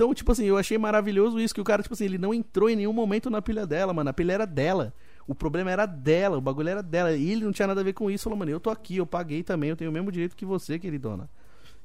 [0.00, 2.70] Então, tipo assim, eu achei maravilhoso isso, que o cara, tipo assim, ele não entrou
[2.70, 4.08] em nenhum momento na pilha dela, mano.
[4.08, 4.94] A pilha era dela.
[5.28, 7.14] O problema era dela, o bagulho era dela.
[7.14, 8.24] E ele não tinha nada a ver com isso.
[8.24, 10.78] Falou, mano, eu tô aqui, eu paguei também, eu tenho o mesmo direito que você,
[10.78, 11.28] queridona.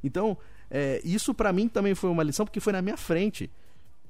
[0.01, 0.37] Então,
[0.71, 3.51] é, isso para mim também foi uma lição, porque foi na minha frente.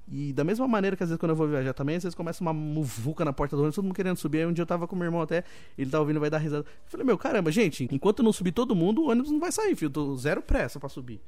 [0.08, 2.44] E da mesma maneira que às vezes quando eu vou viajar também, às vezes começa
[2.44, 4.42] uma muvuca na porta do ônibus, todo mundo querendo subir.
[4.42, 5.44] Aí um dia eu tava com meu irmão até,
[5.76, 6.64] ele tá ouvindo, vai dar risada.
[6.64, 9.76] Eu falei, meu, caramba, gente, enquanto não subir todo mundo, o ônibus não vai sair,
[9.76, 9.88] filho.
[9.88, 11.20] Eu tô zero pressa para subir.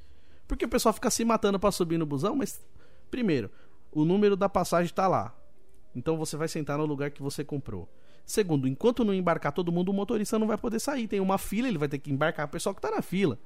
[0.47, 2.63] Porque o pessoal fica se matando para subir no busão, mas,
[3.11, 3.51] primeiro,
[3.91, 5.35] o número da passagem tá lá.
[5.95, 7.89] Então você vai sentar no lugar que você comprou.
[8.25, 11.07] Segundo, enquanto não embarcar todo mundo, o motorista não vai poder sair.
[11.07, 13.39] Tem uma fila, ele vai ter que embarcar o pessoal que tá na fila.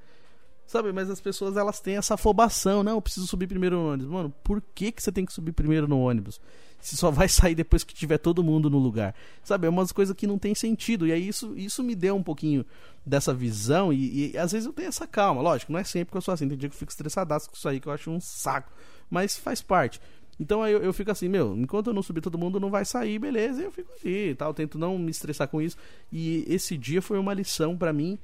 [0.66, 4.12] Sabe, mas as pessoas elas têm essa afobação, não, eu preciso subir primeiro no ônibus.
[4.12, 6.40] Mano, por que, que você tem que subir primeiro no ônibus?
[6.82, 9.14] Se só vai sair depois que tiver todo mundo no lugar.
[9.42, 11.06] Sabe, é umas coisas que não tem sentido.
[11.06, 12.66] E aí isso, isso me deu um pouquinho
[13.06, 15.40] dessa visão e, e, às vezes eu tenho essa calma.
[15.40, 16.46] Lógico, não é sempre que eu sou assim.
[16.46, 18.70] Tem dia que eu fico estressadaço com isso aí, que eu acho um saco.
[19.08, 19.98] Mas faz parte.
[20.38, 22.84] Então aí eu, eu, fico assim, meu, enquanto eu não subir todo mundo não vai
[22.84, 24.52] sair, beleza, eu fico ali tal.
[24.52, 25.76] Tento não me estressar com isso.
[26.12, 28.18] E esse dia foi uma lição para mim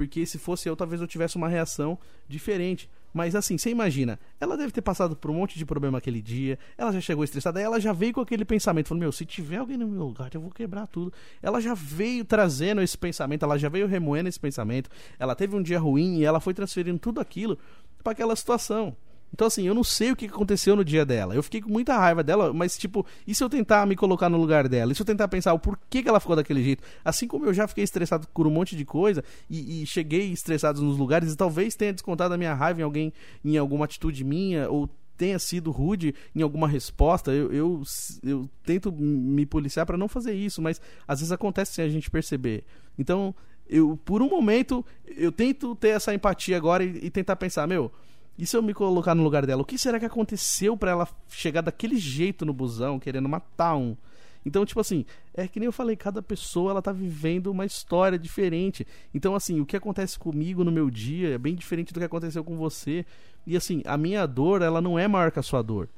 [0.00, 2.88] porque se fosse eu, talvez eu tivesse uma reação diferente.
[3.12, 6.58] Mas assim, você imagina, ela deve ter passado por um monte de problema aquele dia,
[6.78, 9.76] ela já chegou estressada, ela já veio com aquele pensamento, falou, meu, se tiver alguém
[9.76, 11.12] no meu lugar, eu vou quebrar tudo.
[11.42, 15.62] Ela já veio trazendo esse pensamento, ela já veio remoendo esse pensamento, ela teve um
[15.62, 17.58] dia ruim e ela foi transferindo tudo aquilo
[18.02, 18.96] para aquela situação.
[19.32, 21.34] Então, assim, eu não sei o que aconteceu no dia dela.
[21.34, 24.38] Eu fiquei com muita raiva dela, mas, tipo, e se eu tentar me colocar no
[24.38, 24.92] lugar dela?
[24.92, 26.82] E se eu tentar pensar o porquê que ela ficou daquele jeito?
[27.04, 30.82] Assim como eu já fiquei estressado por um monte de coisa e, e cheguei estressado
[30.82, 33.12] nos lugares e talvez tenha descontado a minha raiva em alguém,
[33.44, 37.82] em alguma atitude minha, ou tenha sido rude em alguma resposta, eu, eu,
[38.22, 42.10] eu tento me policiar para não fazer isso, mas às vezes acontece sem a gente
[42.10, 42.64] perceber.
[42.98, 43.34] Então,
[43.68, 47.92] eu, por um momento, eu tento ter essa empatia agora e, e tentar pensar, meu
[48.38, 51.08] e se eu me colocar no lugar dela, o que será que aconteceu para ela
[51.28, 53.96] chegar daquele jeito no busão, querendo matar um?
[54.44, 58.18] Então, tipo assim, é que nem eu falei, cada pessoa ela tá vivendo uma história
[58.18, 58.86] diferente.
[59.12, 62.42] Então, assim, o que acontece comigo no meu dia é bem diferente do que aconteceu
[62.42, 63.04] com você.
[63.46, 65.88] E assim, a minha dor, ela não é maior que a sua dor.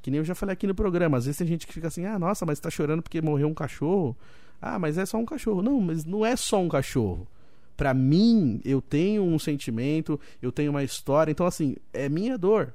[0.00, 1.16] Que nem eu já falei aqui no programa.
[1.16, 3.54] Às vezes tem gente que fica assim, ah, nossa, mas tá chorando porque morreu um
[3.54, 4.16] cachorro.
[4.60, 5.62] Ah, mas é só um cachorro.
[5.62, 7.28] Não, mas não é só um cachorro
[7.76, 12.74] para mim, eu tenho um sentimento, eu tenho uma história, então assim, é minha dor.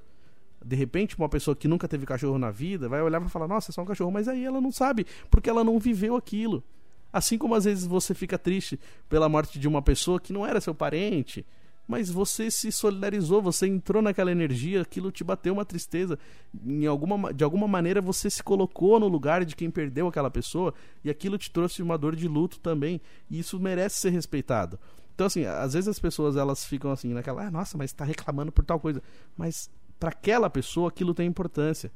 [0.64, 3.72] De repente, uma pessoa que nunca teve cachorro na vida vai olhar e falar: "Nossa,
[3.72, 6.64] é só um cachorro", mas aí ela não sabe, porque ela não viveu aquilo.
[7.12, 10.60] Assim como às vezes você fica triste pela morte de uma pessoa que não era
[10.60, 11.46] seu parente,
[11.88, 16.20] mas você se solidarizou, você entrou naquela energia, aquilo te bateu uma tristeza.
[16.66, 20.74] Em alguma, de alguma maneira você se colocou no lugar de quem perdeu aquela pessoa
[21.04, 23.00] e aquilo te trouxe uma dor de luto também.
[23.30, 24.78] E isso merece ser respeitado.
[25.16, 28.52] Então, assim, às vezes as pessoas elas ficam assim, naquela, ah, nossa, mas está reclamando
[28.52, 29.02] por tal coisa.
[29.36, 29.70] Mas
[30.00, 31.92] para aquela pessoa aquilo tem importância.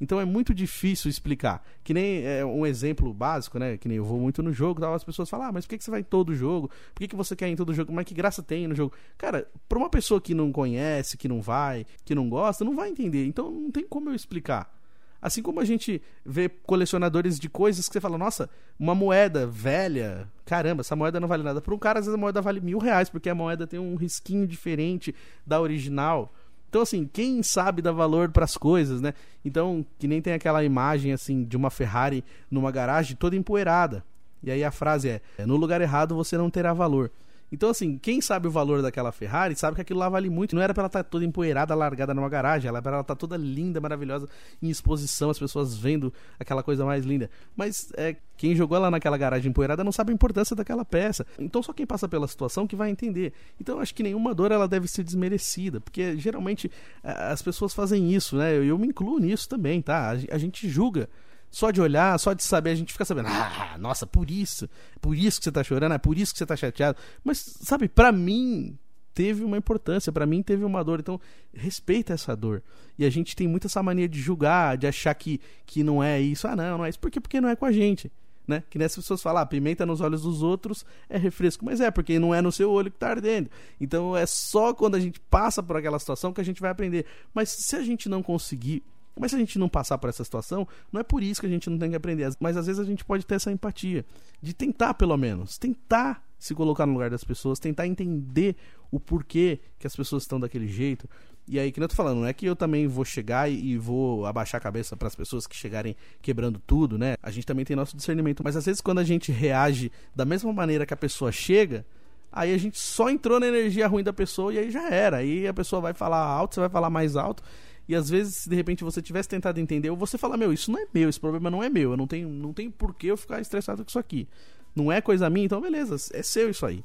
[0.00, 1.62] Então é muito difícil explicar.
[1.84, 3.76] Que nem é, um exemplo básico, né?
[3.76, 5.78] Que nem eu vou muito no jogo, tal, as pessoas falam, ah, mas por que,
[5.78, 6.68] que você vai em todo jogo?
[6.94, 7.92] Por que, que você quer ir em todo jogo?
[7.92, 8.94] Mas que graça tem no jogo?
[9.18, 12.88] Cara, pra uma pessoa que não conhece, que não vai, que não gosta, não vai
[12.88, 13.26] entender.
[13.26, 14.80] Então não tem como eu explicar.
[15.22, 20.26] Assim como a gente vê colecionadores de coisas que você fala, nossa, uma moeda velha,
[20.46, 21.60] caramba, essa moeda não vale nada.
[21.60, 23.96] Para um cara, às vezes a moeda vale mil reais, porque a moeda tem um
[23.96, 25.14] risquinho diferente
[25.46, 26.32] da original.
[26.70, 29.12] Então, assim, quem sabe dar valor para as coisas, né?
[29.44, 34.04] Então, que nem tem aquela imagem, assim, de uma Ferrari numa garagem toda empoeirada.
[34.40, 37.10] E aí a frase é: no lugar errado você não terá valor.
[37.52, 40.54] Então, assim, quem sabe o valor daquela Ferrari sabe que aquilo lá vale muito.
[40.54, 42.68] Não era pra ela estar tá toda empoeirada, largada numa garagem.
[42.68, 44.28] Era pra ela estar tá toda linda, maravilhosa,
[44.62, 47.28] em exposição, as pessoas vendo aquela coisa mais linda.
[47.56, 51.26] Mas é, quem jogou ela naquela garagem empoeirada não sabe a importância daquela peça.
[51.38, 53.32] Então, só quem passa pela situação que vai entender.
[53.60, 55.80] Então, acho que nenhuma dor ela deve ser desmerecida.
[55.80, 56.70] Porque geralmente
[57.02, 58.56] as pessoas fazem isso, né?
[58.56, 60.10] Eu, eu me incluo nisso também, tá?
[60.30, 61.08] A gente julga
[61.50, 64.68] Só de olhar, só de saber, a gente fica sabendo, ah, nossa, por isso,
[65.00, 66.96] por isso que você tá chorando, é por isso que você tá chateado.
[67.24, 68.78] Mas, sabe, para mim,
[69.12, 71.00] teve uma importância, para mim teve uma dor.
[71.00, 71.20] Então,
[71.52, 72.62] respeita essa dor.
[72.98, 76.20] E a gente tem muito essa mania de julgar, de achar que, que não é
[76.20, 76.46] isso.
[76.46, 76.98] Ah, não, não é isso.
[76.98, 77.20] Por quê?
[77.20, 78.10] Porque não é com a gente.
[78.46, 78.62] Né?
[78.68, 81.64] Que nessas pessoas falam, ah, pimenta nos olhos dos outros é refresco.
[81.64, 83.50] Mas é, porque não é no seu olho que tá ardendo.
[83.80, 87.06] Então é só quando a gente passa por aquela situação que a gente vai aprender.
[87.34, 88.82] Mas se a gente não conseguir
[89.20, 91.50] mas se a gente não passar por essa situação, não é por isso que a
[91.50, 92.30] gente não tem que aprender.
[92.40, 94.04] Mas às vezes a gente pode ter essa empatia.
[94.40, 95.58] De tentar, pelo menos.
[95.58, 98.56] Tentar se colocar no lugar das pessoas, tentar entender
[98.90, 101.06] o porquê que as pessoas estão daquele jeito.
[101.46, 104.24] E aí, que eu tô falando, não é que eu também vou chegar e vou
[104.24, 107.16] abaixar a cabeça para as pessoas que chegarem quebrando tudo, né?
[107.22, 108.42] A gente também tem nosso discernimento.
[108.42, 111.84] Mas às vezes, quando a gente reage da mesma maneira que a pessoa chega,
[112.32, 115.18] aí a gente só entrou na energia ruim da pessoa e aí já era.
[115.18, 117.42] Aí a pessoa vai falar alto, você vai falar mais alto.
[117.90, 120.70] E às vezes, se de repente você tivesse tentado entender, ou você fala, meu, isso
[120.70, 123.08] não é meu, esse problema não é meu, eu não tenho, não tenho por que
[123.08, 124.28] eu ficar estressado com isso aqui.
[124.76, 126.84] Não é coisa minha, então beleza, é seu isso aí.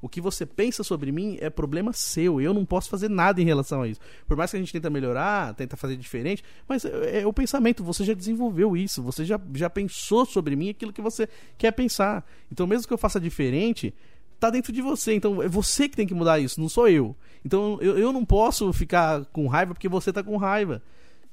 [0.00, 2.40] O que você pensa sobre mim é problema seu.
[2.40, 3.98] Eu não posso fazer nada em relação a isso.
[4.28, 7.82] Por mais que a gente tenta melhorar, tenta fazer diferente, mas é, é o pensamento.
[7.82, 9.02] Você já desenvolveu isso.
[9.02, 11.28] Você já, já pensou sobre mim aquilo que você
[11.58, 12.24] quer pensar.
[12.52, 13.92] Então, mesmo que eu faça diferente,
[14.38, 15.14] tá dentro de você.
[15.14, 17.16] Então é você que tem que mudar isso, não sou eu.
[17.44, 20.82] Então eu, eu não posso ficar com raiva porque você tá com raiva.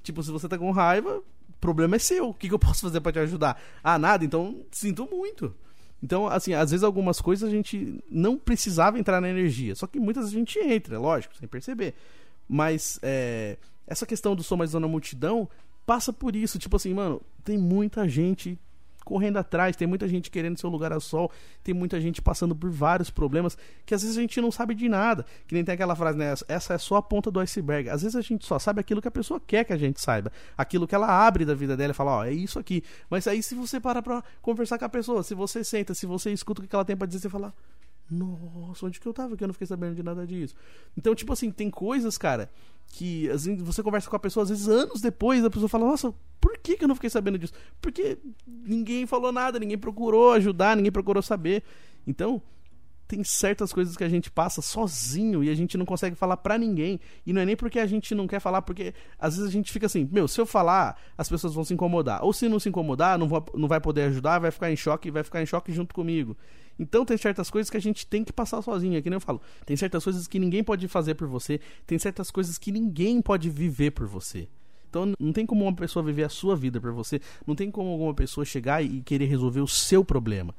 [0.03, 2.29] Tipo, se você tá com raiva, o problema é seu.
[2.29, 3.61] O que, que eu posso fazer para te ajudar?
[3.83, 4.25] Ah, nada?
[4.25, 5.53] Então sinto muito.
[6.03, 9.75] Então, assim, às vezes algumas coisas a gente não precisava entrar na energia.
[9.75, 11.93] Só que muitas a gente entra, lógico, sem perceber.
[12.49, 15.47] Mas é, essa questão do som mais na multidão
[15.85, 16.57] passa por isso.
[16.57, 18.57] Tipo assim, mano, tem muita gente
[19.03, 21.31] correndo atrás, tem muita gente querendo seu lugar ao sol,
[21.63, 24.87] tem muita gente passando por vários problemas que às vezes a gente não sabe de
[24.87, 25.25] nada.
[25.47, 26.33] Que nem tem aquela frase, né?
[26.47, 27.89] Essa é só a ponta do iceberg.
[27.89, 30.31] Às vezes a gente só sabe aquilo que a pessoa quer que a gente saiba,
[30.57, 32.83] aquilo que ela abre da vida dela e fala, ó, oh, é isso aqui.
[33.09, 36.31] Mas aí se você para pra conversar com a pessoa, se você senta, se você
[36.31, 37.53] escuta o que ela tem para dizer, você fala,
[38.11, 40.53] nossa, onde que eu tava que eu não fiquei sabendo de nada disso?
[40.97, 42.51] Então, tipo assim, tem coisas, cara,
[42.87, 46.57] que você conversa com a pessoa, às vezes anos depois, a pessoa fala, nossa, por
[46.57, 47.53] que, que eu não fiquei sabendo disso?
[47.81, 51.63] Porque ninguém falou nada, ninguém procurou ajudar, ninguém procurou saber.
[52.05, 52.41] Então,
[53.07, 56.57] tem certas coisas que a gente passa sozinho e a gente não consegue falar para
[56.57, 56.99] ninguém.
[57.25, 59.71] E não é nem porque a gente não quer falar, porque às vezes a gente
[59.71, 62.23] fica assim, meu, se eu falar, as pessoas vão se incomodar.
[62.23, 65.11] Ou se não se incomodar, não, vou, não vai poder ajudar, vai ficar em choque
[65.11, 66.37] vai ficar em choque junto comigo.
[66.79, 69.21] Então tem certas coisas que a gente tem que passar sozinho, é que nem eu
[69.21, 69.41] falo.
[69.65, 73.49] Tem certas coisas que ninguém pode fazer por você, tem certas coisas que ninguém pode
[73.49, 74.47] viver por você.
[74.89, 77.89] Então não tem como uma pessoa viver a sua vida por você, não tem como
[77.91, 80.53] alguma pessoa chegar e querer resolver o seu problema.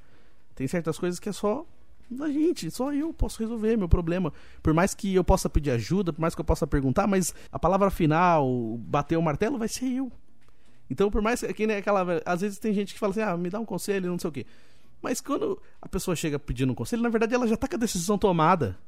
[0.54, 1.66] Tem certas coisas que é só
[2.10, 4.32] da gente, só eu posso resolver meu problema.
[4.62, 7.58] Por mais que eu possa pedir ajuda, por mais que eu possa perguntar, mas a
[7.58, 10.12] palavra final, bater o martelo, vai ser eu.
[10.90, 12.20] Então, por mais que nem aquela.
[12.26, 14.32] Às vezes tem gente que fala assim, ah, me dá um conselho, não sei o
[14.32, 14.46] quê.
[15.02, 17.78] Mas quando a pessoa chega pedindo um conselho, na verdade ela já tá com a
[17.78, 18.78] decisão tomada.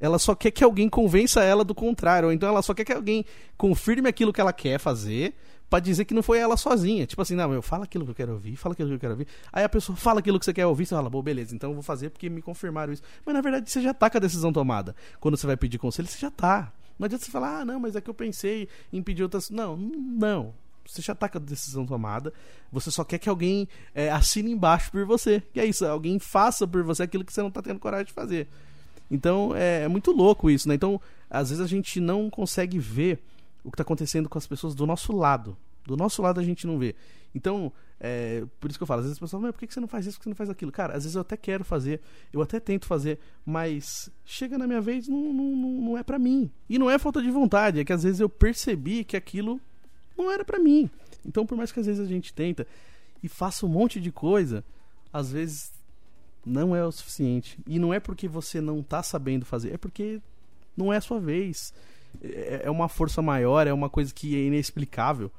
[0.00, 2.28] Ela só quer que alguém convença ela do contrário.
[2.28, 3.24] Ou então ela só quer que alguém
[3.56, 5.34] confirme aquilo que ela quer fazer
[5.68, 7.04] para dizer que não foi ela sozinha.
[7.04, 9.12] Tipo assim, não, eu falo aquilo que eu quero ouvir, fala aquilo que eu quero
[9.14, 9.26] ouvir.
[9.52, 11.74] Aí a pessoa fala aquilo que você quer ouvir, você fala, bom, beleza, então eu
[11.74, 13.02] vou fazer porque me confirmaram isso.
[13.26, 14.94] Mas na verdade você já tá com a decisão tomada.
[15.20, 16.72] Quando você vai pedir conselho, você já tá.
[16.98, 19.50] Não adianta você falar, ah, não, mas é que eu pensei em pedir outras.
[19.50, 20.54] Não, não
[20.88, 22.32] você já tá com a decisão tomada,
[22.72, 25.42] você só quer que alguém é, assine embaixo por você.
[25.52, 28.12] Que é isso, alguém faça por você aquilo que você não tá tendo coragem de
[28.12, 28.48] fazer.
[29.10, 30.74] Então é, é muito louco isso, né?
[30.74, 33.22] Então, às vezes a gente não consegue ver
[33.62, 35.56] o que está acontecendo com as pessoas do nosso lado.
[35.84, 36.94] Do nosso lado a gente não vê.
[37.34, 37.70] Então,
[38.00, 39.88] é, por isso que eu falo, às vezes as pessoas falam, por que você não
[39.88, 40.72] faz isso, por que você não faz aquilo?
[40.72, 42.00] Cara, às vezes eu até quero fazer,
[42.32, 46.50] eu até tento fazer, mas chega na minha vez, não, não, não é para mim.
[46.68, 49.60] E não é falta de vontade, é que às vezes eu percebi que aquilo
[50.18, 50.90] não era para mim.
[51.24, 52.66] Então, por mais que às vezes a gente tenta
[53.22, 54.64] e faça um monte de coisa,
[55.12, 55.72] às vezes
[56.44, 57.58] não é o suficiente.
[57.66, 60.20] E não é porque você não tá sabendo fazer, é porque
[60.76, 61.72] não é a sua vez.
[62.22, 65.30] É, é uma força maior, é uma coisa que é inexplicável.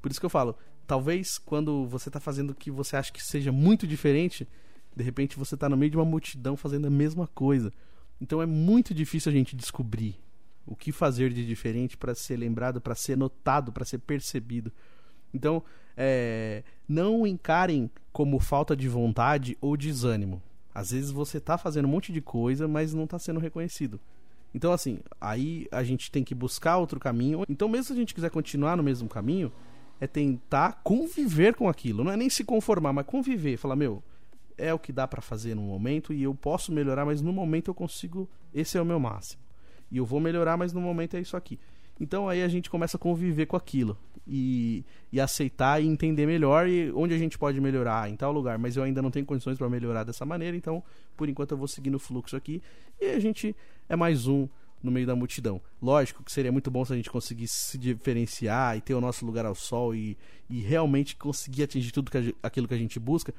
[0.00, 0.56] Por isso que eu falo,
[0.86, 4.46] talvez quando você tá fazendo o que você acha que seja muito diferente,
[4.94, 7.72] de repente você tá no meio de uma multidão fazendo a mesma coisa.
[8.20, 10.16] Então é muito difícil a gente descobrir
[10.66, 14.72] o que fazer de diferente para ser lembrado, para ser notado, para ser percebido.
[15.34, 15.62] Então,
[15.96, 20.42] é, não encarem como falta de vontade ou desânimo.
[20.74, 24.00] Às vezes você está fazendo um monte de coisa, mas não está sendo reconhecido.
[24.54, 27.44] Então, assim, aí a gente tem que buscar outro caminho.
[27.48, 29.52] Então, mesmo se a gente quiser continuar no mesmo caminho,
[30.00, 32.04] é tentar conviver com aquilo.
[32.04, 33.56] Não é nem se conformar, mas conviver.
[33.56, 34.02] Falar, meu,
[34.58, 37.70] é o que dá para fazer no momento e eu posso melhorar, mas no momento
[37.70, 38.28] eu consigo.
[38.52, 39.40] Esse é o meu máximo.
[39.92, 41.60] E eu vou melhorar, mas no momento é isso aqui.
[42.00, 43.96] Então aí a gente começa a conviver com aquilo.
[44.26, 48.58] e, e aceitar e entender melhor e onde a gente pode melhorar em tal lugar.
[48.58, 50.82] Mas eu ainda não tenho condições para melhorar dessa maneira, então
[51.16, 52.62] por enquanto eu vou seguir no fluxo aqui
[53.00, 53.54] e a gente
[53.88, 54.48] é mais um
[54.82, 55.60] no meio da multidão.
[55.80, 59.24] Lógico que seria muito bom se a gente conseguisse se diferenciar e ter o nosso
[59.24, 60.16] lugar ao sol e,
[60.48, 63.32] e realmente conseguir atingir tudo que a, aquilo que a gente busca,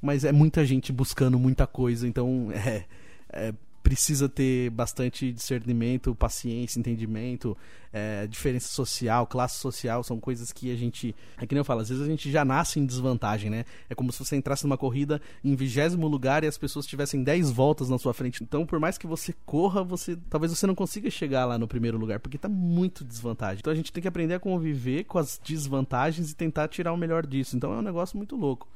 [0.00, 2.84] mas é muita gente buscando muita coisa, então é,
[3.30, 3.54] é
[3.86, 7.56] precisa ter bastante discernimento, paciência, entendimento,
[7.92, 11.14] é, diferença social, classe social, são coisas que a gente.
[11.38, 13.64] É que nem eu falo, às vezes a gente já nasce em desvantagem, né?
[13.88, 17.52] É como se você entrasse numa corrida em vigésimo lugar e as pessoas tivessem 10
[17.52, 18.42] voltas na sua frente.
[18.42, 21.96] Então, por mais que você corra, você talvez você não consiga chegar lá no primeiro
[21.96, 23.60] lugar, porque tá muito desvantagem.
[23.60, 26.96] Então a gente tem que aprender a conviver com as desvantagens e tentar tirar o
[26.96, 27.56] melhor disso.
[27.56, 28.68] Então é um negócio muito louco.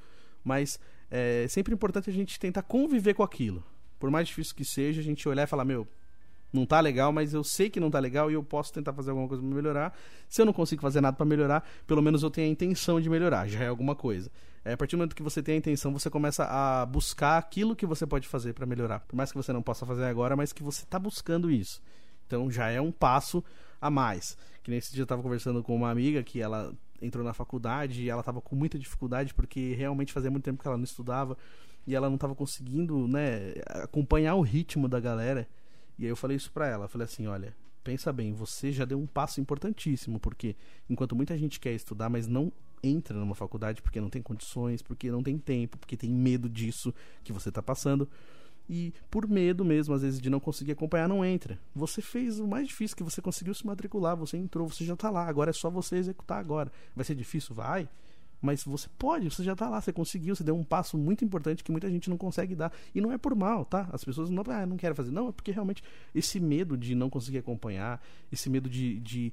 [0.45, 0.79] Mas
[1.11, 3.65] é sempre importante a gente tentar conviver com aquilo
[4.01, 5.87] por mais difícil que seja, a gente olhar e falar, meu,
[6.53, 9.11] não tá legal, mas eu sei que não tá legal e eu posso tentar fazer
[9.11, 9.99] alguma coisa para melhorar.
[10.29, 13.09] Se eu não consigo fazer nada para melhorar, pelo menos eu tenho a intenção de
[13.09, 14.31] melhorar, já é alguma coisa.
[14.65, 17.77] É, a partir do momento que você tem a intenção, você começa a buscar aquilo
[17.77, 19.01] que você pode fazer para melhorar.
[19.01, 21.81] Por mais que você não possa fazer agora, mas que você tá buscando isso.
[22.27, 23.45] Então já é um passo
[23.81, 24.37] a mais.
[24.63, 28.11] Que nesse dia eu tava conversando com uma amiga que ela entrou na faculdade e
[28.11, 31.37] ela tava com muita dificuldade porque realmente fazia muito tempo que ela não estudava
[31.91, 35.49] e ela não estava conseguindo, né, acompanhar o ritmo da galera.
[35.99, 38.97] E aí eu falei isso pra ela, falei assim, olha, pensa bem, você já deu
[38.97, 40.55] um passo importantíssimo, porque
[40.89, 45.11] enquanto muita gente quer estudar, mas não entra numa faculdade porque não tem condições, porque
[45.11, 48.09] não tem tempo, porque tem medo disso que você está passando.
[48.69, 51.59] E por medo mesmo, às vezes, de não conseguir acompanhar, não entra.
[51.75, 55.11] Você fez o mais difícil, que você conseguiu se matricular, você entrou, você já está
[55.11, 56.71] lá, agora é só você executar agora.
[56.95, 57.53] Vai ser difícil?
[57.53, 57.89] Vai.
[58.41, 61.63] Mas você pode, você já está lá, você conseguiu, você deu um passo muito importante
[61.63, 62.73] que muita gente não consegue dar.
[62.95, 63.89] E não é por mal, tá?
[63.93, 65.11] As pessoas não, ah, não querem fazer.
[65.11, 65.83] Não, é porque realmente
[66.15, 69.33] esse medo de não conseguir acompanhar, esse medo de, de.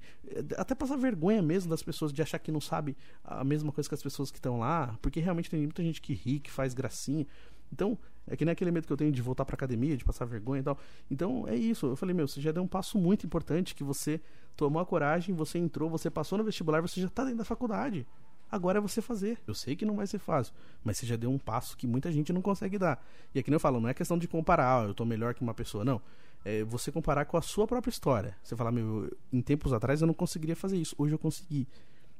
[0.57, 3.95] Até passar vergonha mesmo das pessoas, de achar que não sabe a mesma coisa que
[3.95, 4.97] as pessoas que estão lá.
[5.01, 7.25] Porque realmente tem muita gente que ri, que faz gracinha.
[7.71, 10.25] Então, é que nem aquele medo que eu tenho de voltar pra academia, de passar
[10.25, 10.77] vergonha e tal.
[11.09, 11.87] Então, é isso.
[11.87, 14.21] Eu falei, meu, você já deu um passo muito importante que você
[14.55, 18.05] tomou a coragem, você entrou, você passou no vestibular, você já está dentro da faculdade.
[18.51, 19.39] Agora é você fazer.
[19.45, 22.11] Eu sei que não vai ser fácil, mas você já deu um passo que muita
[22.11, 23.03] gente não consegue dar.
[23.33, 25.53] E aqui eu falo, não é questão de comparar, oh, eu tô melhor que uma
[25.53, 26.01] pessoa, não.
[26.45, 28.37] É você comparar com a sua própria história.
[28.43, 31.67] Você falar, meu, em tempos atrás eu não conseguiria fazer isso, hoje eu consegui.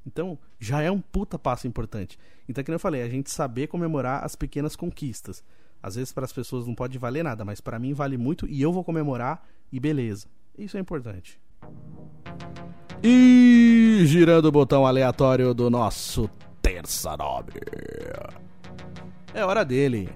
[0.05, 2.17] Então, já é um puta passo importante.
[2.47, 5.43] Então, como eu falei, a gente saber comemorar as pequenas conquistas.
[5.82, 8.61] Às vezes para as pessoas não pode valer nada, mas para mim vale muito e
[8.61, 10.28] eu vou comemorar e beleza.
[10.57, 11.39] Isso é importante.
[13.03, 13.57] E
[14.05, 16.29] girando o botão aleatório do nosso
[16.61, 17.61] Terça Nobre.
[19.33, 20.09] É hora dele.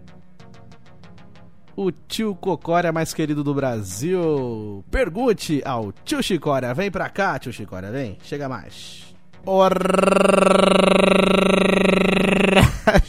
[1.75, 4.83] O tio Cocória mais querido do Brasil.
[4.91, 6.73] Pergunte ao tio Chicória.
[6.73, 8.17] Vem pra cá, tio Chicória, vem.
[8.23, 9.15] Chega mais.
[9.45, 9.69] Orra,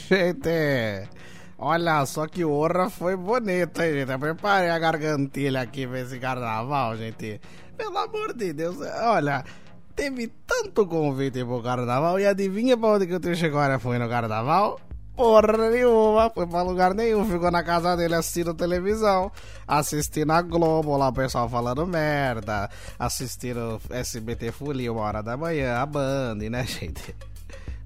[0.08, 1.08] gente.
[1.58, 4.10] Olha só que honra foi bonita, hein, gente.
[4.10, 7.40] Eu preparei a gargantilha aqui pra esse carnaval, gente.
[7.76, 9.44] Pelo amor de Deus, olha,
[9.95, 14.09] teve tanto convite pro carnaval e adivinha pra onde que o tio Chicória foi no
[14.09, 14.80] carnaval?
[15.14, 19.30] Porra nenhuma, foi pra lugar nenhum, ficou na casa dele assistindo televisão,
[19.68, 25.76] assistindo a Globo, lá o pessoal falando merda, assistindo SBT Folia uma hora da manhã,
[25.76, 27.14] a Band, né, gente?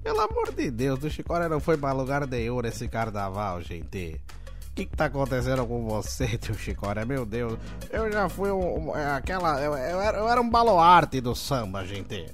[0.01, 4.21] Pelo amor de Deus, o Chicória não foi pra lugar nenhum nesse carnaval, gente
[4.77, 7.03] que, que tá acontecendo com você, tio Chicória?
[7.03, 7.57] Meu Deus,
[7.89, 9.59] eu já fui um, um, é, aquela.
[9.59, 12.27] Eu, eu, era, eu era um baluarte do samba, gente.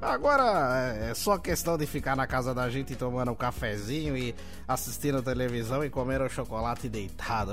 [0.00, 4.34] Agora é, é só questão de ficar na casa da gente tomando um cafezinho e
[4.66, 7.52] assistindo televisão e comer um chocolate deitado.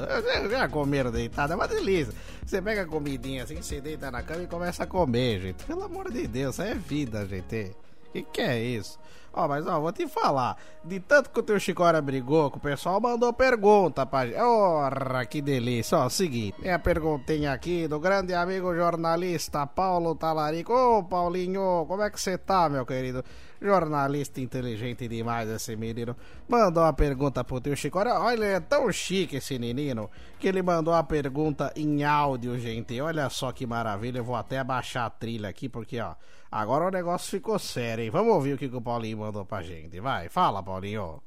[0.49, 2.13] Já comeram deitado, é uma delícia.
[2.43, 5.65] Você pega a comidinha assim, você deita na cama e começa a comer, gente.
[5.65, 7.75] Pelo amor de Deus, é vida, gente.
[8.13, 8.97] Que que é isso?
[9.33, 10.57] Ó, mas ó, vou te falar.
[10.83, 14.39] De tanto que o teu Chicória brigou, que o pessoal mandou pergunta pra gente.
[14.39, 15.97] Ora, que delícia.
[15.97, 20.73] Ó, seguinte, tem a perguntinha aqui do grande amigo jornalista Paulo Talarico.
[20.73, 23.23] Ô, Paulinho, como é que você tá, meu querido?
[23.61, 26.15] Jornalista inteligente demais esse menino.
[26.47, 28.13] Mandou uma pergunta pro teu Chicória.
[28.13, 32.99] Olha, ele é tão chique esse menino que ele mandou a pergunta em áudio, gente.
[33.01, 34.19] Olha só que maravilha.
[34.19, 36.15] Eu vou até abaixar a trilha aqui, porque, ó.
[36.51, 38.09] Agora o negócio ficou sério, hein?
[38.09, 39.99] Vamos ouvir o que, que o Paulinho mandou pra gente.
[39.99, 41.21] Vai, fala, Paulinho.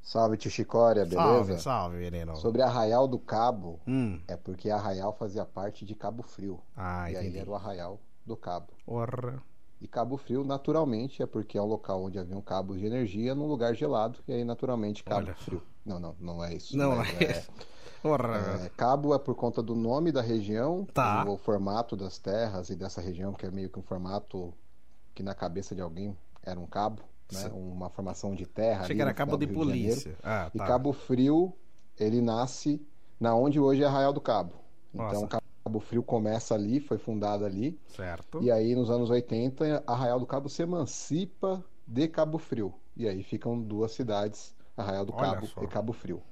[0.00, 1.20] Salve, tio Chicória, beleza?
[1.20, 2.36] Salve, salve, menino.
[2.36, 4.20] Sobre Arraial do Cabo, hum.
[4.28, 6.60] é porque Arraial fazia parte de Cabo Frio.
[6.76, 7.34] Ah, e entendi.
[7.34, 8.68] aí era o Arraial do Cabo.
[8.86, 9.42] Orra.
[9.80, 13.34] E Cabo Frio, naturalmente, é porque é um local onde havia um cabo de energia
[13.34, 15.34] num lugar gelado, e aí, naturalmente, Cabo Olha.
[15.34, 15.62] Frio.
[15.84, 16.76] Não, não, não é isso.
[16.76, 17.44] Não mas é.
[18.02, 18.64] Orra.
[18.64, 21.24] É, cabo é por conta do nome da região, Tá.
[21.28, 24.52] o formato das terras e dessa região, que é meio que um formato
[25.14, 27.02] que na cabeça de alguém era um cabo,
[27.32, 27.50] né?
[27.52, 28.82] uma formação de terra.
[28.84, 30.16] Achei que era cabo de polícia.
[30.22, 30.66] Ah, E tá.
[30.66, 31.52] Cabo Frio,
[31.98, 32.80] ele nasce
[33.18, 34.52] na onde hoje é Arraial do Cabo.
[34.92, 35.40] Nossa.
[35.66, 37.76] Cabo Frio começa ali, foi fundado ali.
[37.88, 38.40] Certo.
[38.40, 42.72] E aí, nos anos 80, Arraial do Cabo se emancipa de Cabo Frio.
[42.96, 45.60] E aí ficam duas cidades, Arraial do Olha Cabo só.
[45.62, 46.22] e Cabo Frio.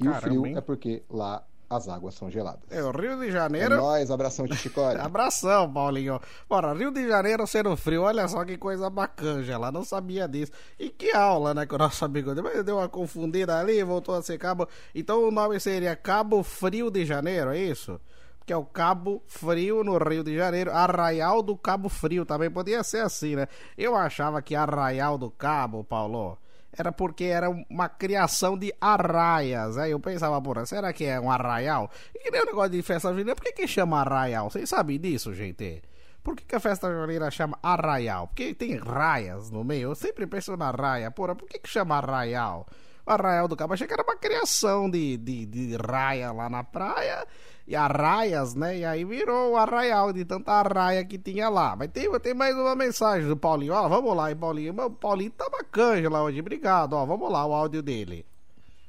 [0.00, 0.56] E Caramba, o frio hein?
[0.56, 2.62] é porque lá as águas são geladas.
[2.70, 3.76] É, o Rio de É Janeiro.
[3.76, 5.02] nóis, abração de Chicória.
[5.04, 6.18] Abração, Paulinho.
[6.48, 10.50] Bora, Rio de Janeiro sendo frio, olha só que coisa bacana, lá não sabia disso.
[10.78, 14.22] E que aula, né, que o nosso amigo deu, deu uma confundida ali, voltou a
[14.22, 14.66] ser Cabo.
[14.94, 18.00] Então o nome seria Cabo Frio de Janeiro, é isso?
[18.48, 22.82] Que é o Cabo Frio no Rio de Janeiro, Arraial do Cabo Frio, também podia
[22.82, 23.46] ser assim, né?
[23.76, 26.38] Eu achava que Arraial do Cabo, Paulo,
[26.72, 29.76] era porque era uma criação de arraias.
[29.76, 31.90] Aí eu pensava, porra, será que é um arraial?
[32.14, 34.48] E que nem o negócio de festa junina, por que, que chama arraial?
[34.48, 35.82] Vocês sabem disso, gente?
[36.24, 38.28] Por que, que a festa junina chama arraial?
[38.28, 39.90] Porque tem raias no meio.
[39.90, 41.10] Eu sempre penso na raia.
[41.10, 42.66] Porra, por que, que chama arraial?
[43.08, 46.62] O Arraial do Cabo, achei que era uma criação de, de, de raia lá na
[46.62, 47.26] praia.
[47.66, 48.78] E arraias, né?
[48.78, 51.76] E aí virou o arraial de tanta arraia que tinha lá.
[51.76, 53.74] Mas tem, tem mais uma mensagem do Paulinho.
[53.74, 54.72] Ó, vamos lá, hein, Paulinho.
[54.72, 56.40] Meu, Paulinho tá bacana lá hoje.
[56.40, 56.94] Obrigado.
[56.94, 58.24] Ó, vamos lá, o áudio dele.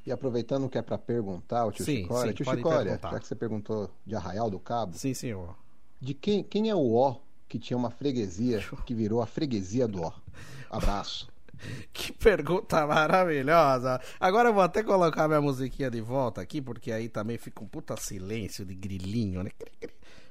[0.05, 3.11] E aproveitando que é para perguntar, o tio Sim, Chicória, sim, tio Chicória, perguntar.
[3.11, 5.55] já que você perguntou de Arraial do Cabo, Sim, senhor.
[5.99, 7.17] de quem, quem é o Ó
[7.49, 10.11] que tinha uma freguesia que virou a freguesia do Ó?
[10.70, 11.28] Abraço.
[11.93, 13.99] Que pergunta maravilhosa.
[14.20, 17.68] Agora eu vou até colocar minha musiquinha de volta aqui, porque aí também fica um
[17.68, 19.51] puta silêncio de grilinho, né?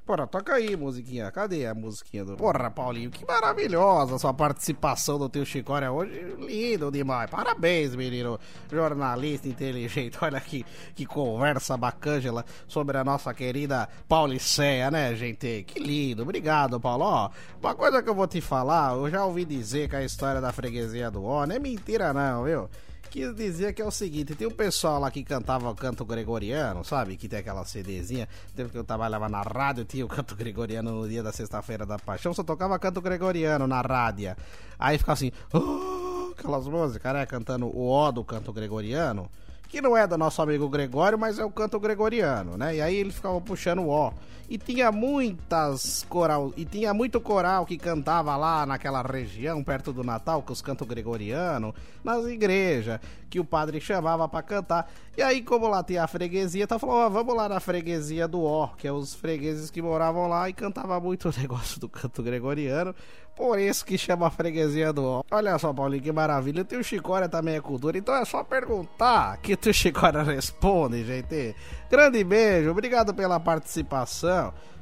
[0.09, 1.31] Porra, toca aí, musiquinha.
[1.31, 2.35] Cadê a musiquinha do.
[2.35, 6.35] Porra, Paulinho, que maravilhosa a sua participação do teu Chicória hoje.
[6.39, 7.29] Lindo demais.
[7.29, 8.41] Parabéns, menino.
[8.73, 10.17] Jornalista inteligente.
[10.25, 15.65] Olha que, que conversa bacana sobre a nossa querida Pauliceia, né, gente?
[15.65, 16.23] Que lindo.
[16.23, 17.05] Obrigado, Paulo.
[17.05, 17.31] Ó,
[17.61, 20.51] uma coisa que eu vou te falar, eu já ouvi dizer que a história da
[20.53, 22.71] freguesia do Ó não é mentira, não, viu?
[23.11, 26.85] Quis dizer que é o seguinte, tem um pessoal lá que cantava o canto gregoriano,
[26.85, 27.17] sabe?
[27.17, 28.29] Que tem aquela CDzinha.
[28.55, 31.99] Teve que eu trabalhava na rádio, tinha o canto gregoriano no dia da sexta-feira da
[31.99, 34.37] paixão, só tocava canto gregoriano na rádio.
[34.79, 37.27] Aí ficava assim, "Oh", aquelas músicas, né?
[37.27, 39.29] Cantando o ó do canto gregoriano.
[39.69, 42.77] Que não é do nosso amigo Gregório, mas é o canto gregoriano, né?
[42.77, 44.13] E aí ele ficava puxando o ó.
[44.49, 50.03] E tinha muitas coral, e tinha muito coral que cantava lá naquela região perto do
[50.03, 54.91] Natal, com os cantos gregorianos, nas igrejas, que o padre chamava pra cantar.
[55.19, 58.43] E aí, como lá tinha a freguesia, tá falando, ó, vamos lá na freguesia do
[58.43, 62.23] Ó, que é os fregueses que moravam lá e cantava muito o negócio do canto
[62.23, 62.95] gregoriano.
[63.37, 65.23] Por isso que chama a freguesia do Ó.
[65.31, 66.63] Olha só, Paulinho, que maravilha.
[66.63, 71.55] O teu Chicória também é cultura, então é só perguntar que o Chicória responde, gente.
[71.91, 74.38] Grande beijo, obrigado pela participação.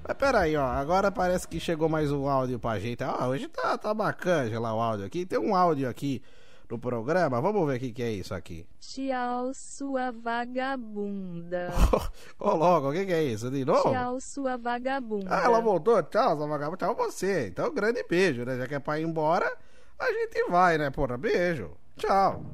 [0.07, 3.03] Mas peraí, ó, agora parece que chegou mais um áudio pra gente.
[3.03, 5.27] Ah, hoje tá, tá bacana lá o áudio aqui.
[5.27, 6.23] Tem um áudio aqui
[6.71, 8.67] no programa, vamos ver o que, que é isso aqui.
[8.81, 11.73] Tchau, sua vagabunda.
[12.39, 13.51] Ô, logo, o que, que é isso?
[13.51, 13.91] De novo?
[13.91, 15.29] Tchau, sua vagabunda.
[15.31, 16.03] Ah, ela voltou.
[16.03, 16.79] Tchau, sua vagabunda.
[16.79, 17.49] Tchau você.
[17.49, 18.57] Então, grande beijo, né?
[18.57, 19.51] Já que é pra ir embora,
[19.99, 20.91] a gente vai, né?
[20.91, 21.71] Porra, beijo.
[21.97, 22.45] Tchau.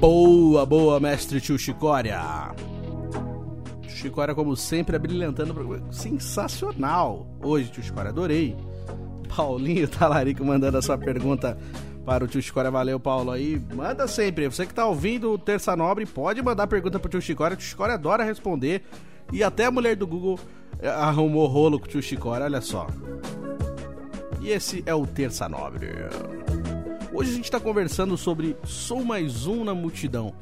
[0.00, 2.20] Boa, boa, mestre tio Chicória.
[3.90, 5.52] Chicória, como sempre, brilhantando.
[5.52, 5.92] o programa.
[5.92, 7.26] Sensacional.
[7.42, 8.56] Hoje, tio Chicória, adorei.
[9.34, 11.58] Paulinho Talarico mandando a sua pergunta
[12.04, 12.70] para o tio Chicória.
[12.70, 13.30] Valeu, Paulo.
[13.30, 14.48] Aí, manda sempre.
[14.48, 17.54] Você que tá ouvindo o Terça Nobre, pode mandar pergunta pro tio Chicória.
[17.54, 18.82] O tio Chicória adora responder.
[19.32, 20.38] E até a mulher do Google
[20.80, 22.86] eh, arrumou rolo com o tio Chicória, olha só.
[24.40, 25.88] E esse é o Terça Nobre.
[27.12, 30.34] Hoje a gente tá conversando sobre Sou Mais Um na Multidão.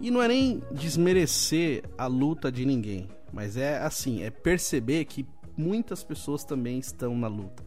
[0.00, 5.26] E não é nem desmerecer a luta de ninguém, mas é assim, é perceber que
[5.56, 7.64] muitas pessoas também estão na luta.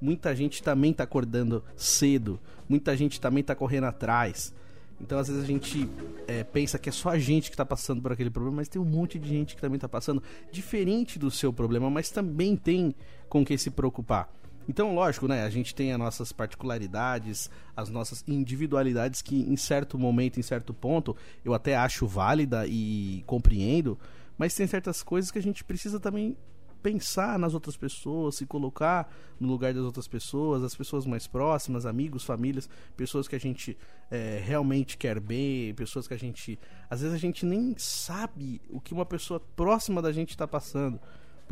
[0.00, 4.52] Muita gente também tá acordando cedo, muita gente também tá correndo atrás.
[5.00, 5.88] Então às vezes a gente
[6.28, 8.80] é, pensa que é só a gente que tá passando por aquele problema, mas tem
[8.80, 12.94] um monte de gente que também tá passando diferente do seu problema, mas também tem
[13.28, 14.30] com que se preocupar.
[14.68, 15.44] Então, lógico, né?
[15.44, 20.72] A gente tem as nossas particularidades, as nossas individualidades que, em certo momento, em certo
[20.72, 23.98] ponto, eu até acho válida e compreendo,
[24.38, 26.36] mas tem certas coisas que a gente precisa também
[26.82, 31.86] pensar nas outras pessoas, se colocar no lugar das outras pessoas, as pessoas mais próximas,
[31.86, 33.78] amigos, famílias, pessoas que a gente
[34.10, 36.58] é, realmente quer bem, pessoas que a gente.
[36.90, 41.00] Às vezes a gente nem sabe o que uma pessoa próxima da gente está passando.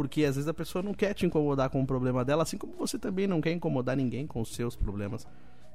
[0.01, 2.73] Porque às vezes a pessoa não quer te incomodar com o problema dela, assim como
[2.73, 5.27] você também não quer incomodar ninguém com os seus problemas.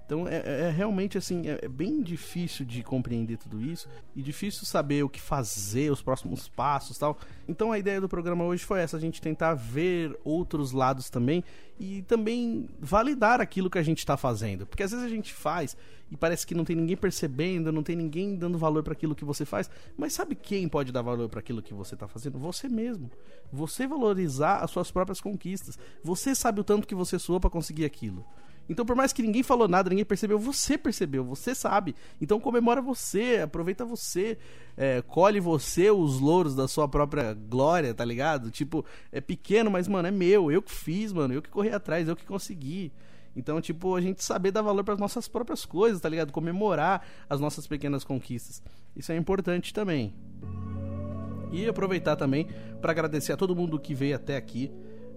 [0.06, 4.22] Então é, é- é realmente assim, é, é bem difícil de compreender tudo isso e
[4.22, 7.18] difícil saber o que fazer, os próximos passos tal.
[7.48, 11.44] Então a ideia do programa hoje foi essa, a gente tentar ver outros lados também
[11.80, 14.66] e também validar aquilo que a gente está fazendo.
[14.66, 15.76] Porque às vezes a gente faz
[16.12, 19.26] e parece que não tem ninguém percebendo, não tem ninguém dando valor para aquilo que
[19.26, 19.70] você faz.
[19.98, 22.38] Mas sabe quem pode dar valor para aquilo que você está fazendo?
[22.38, 23.10] Você mesmo.
[23.52, 25.80] Você valorizar as suas próprias conquistas.
[26.04, 28.24] Você sabe o tanto que você suou para conseguir aquilo.
[28.68, 31.96] Então, por mais que ninguém falou nada, ninguém percebeu, você percebeu, você sabe.
[32.20, 34.38] Então, comemora você, aproveita você,
[34.76, 38.50] é, colhe você os louros da sua própria glória, tá ligado?
[38.50, 42.08] Tipo, é pequeno, mas, mano, é meu, eu que fiz, mano, eu que corri atrás,
[42.08, 42.92] eu que consegui.
[43.36, 46.32] Então, tipo, a gente saber dar valor para as nossas próprias coisas, tá ligado?
[46.32, 48.64] Comemorar as nossas pequenas conquistas.
[48.96, 50.14] Isso é importante também.
[51.52, 52.48] E aproveitar também
[52.82, 54.72] para agradecer a todo mundo que veio até aqui.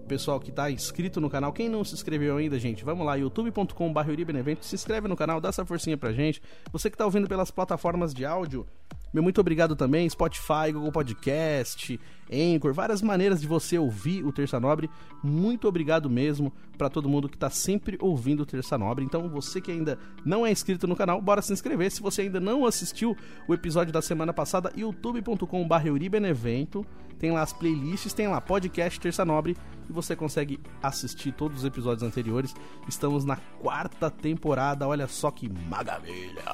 [0.09, 1.53] Pessoal que tá inscrito no canal.
[1.53, 4.57] Quem não se inscreveu ainda, gente, vamos lá, youtube.com.br.
[4.59, 6.41] Se inscreve no canal, dá essa forcinha pra gente.
[6.71, 8.65] Você que tá ouvindo pelas plataformas de áudio,
[9.13, 10.09] meu muito obrigado também.
[10.09, 11.99] Spotify, Google Podcast,
[12.31, 14.89] Anchor, várias maneiras de você ouvir o Terça Nobre.
[15.23, 19.03] Muito obrigado mesmo para todo mundo que tá sempre ouvindo o Terça Nobre.
[19.03, 21.91] Então, você que ainda não é inscrito no canal, bora se inscrever.
[21.91, 26.85] Se você ainda não assistiu o episódio da semana passada, youtube.com.br Euribenevento.
[27.17, 29.57] Tem lá as playlists, tem lá podcast Terça Nobre
[29.89, 32.55] e você consegue assistir todos os episódios anteriores.
[32.87, 36.45] Estamos na quarta temporada, olha só que maravilha!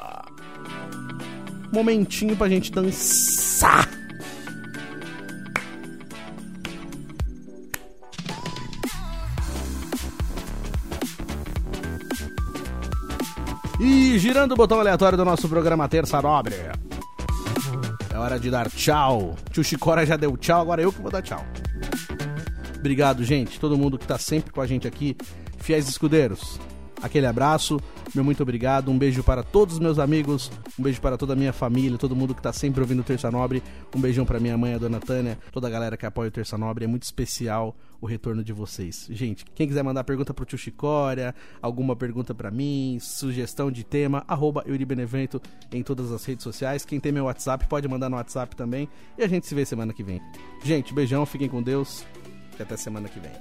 [1.75, 3.89] Momentinho pra gente dançar!
[13.77, 16.55] E girando o botão aleatório do nosso programa Terça Nobre.
[18.09, 19.35] É hora de dar tchau.
[19.51, 21.45] Tio Chicora já deu tchau, agora eu que vou dar tchau.
[22.77, 23.59] Obrigado, gente.
[23.59, 25.17] Todo mundo que tá sempre com a gente aqui.
[25.57, 26.57] Fiéis escudeiros.
[27.05, 27.79] Aquele abraço,
[28.15, 28.89] meu muito obrigado.
[28.89, 30.51] Um beijo para todos os meus amigos.
[30.77, 33.29] Um beijo para toda a minha família, todo mundo que tá sempre ouvindo o Terça
[33.29, 33.61] Nobre.
[33.95, 36.57] Um beijão para minha mãe, a dona Tânia, toda a galera que apoia o Terça
[36.57, 36.83] Nobre.
[36.83, 39.05] É muito especial o retorno de vocês.
[39.11, 44.23] Gente, quem quiser mandar pergunta pro tio Chicória, alguma pergunta para mim, sugestão de tema,
[44.27, 45.39] arroba Euribenevento
[45.71, 46.85] em todas as redes sociais.
[46.85, 48.89] Quem tem meu WhatsApp pode mandar no WhatsApp também.
[49.15, 50.19] E a gente se vê semana que vem.
[50.63, 52.03] Gente, beijão, fiquem com Deus.
[52.57, 53.31] E até semana que vem.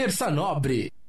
[0.00, 0.99] Terça Nobre.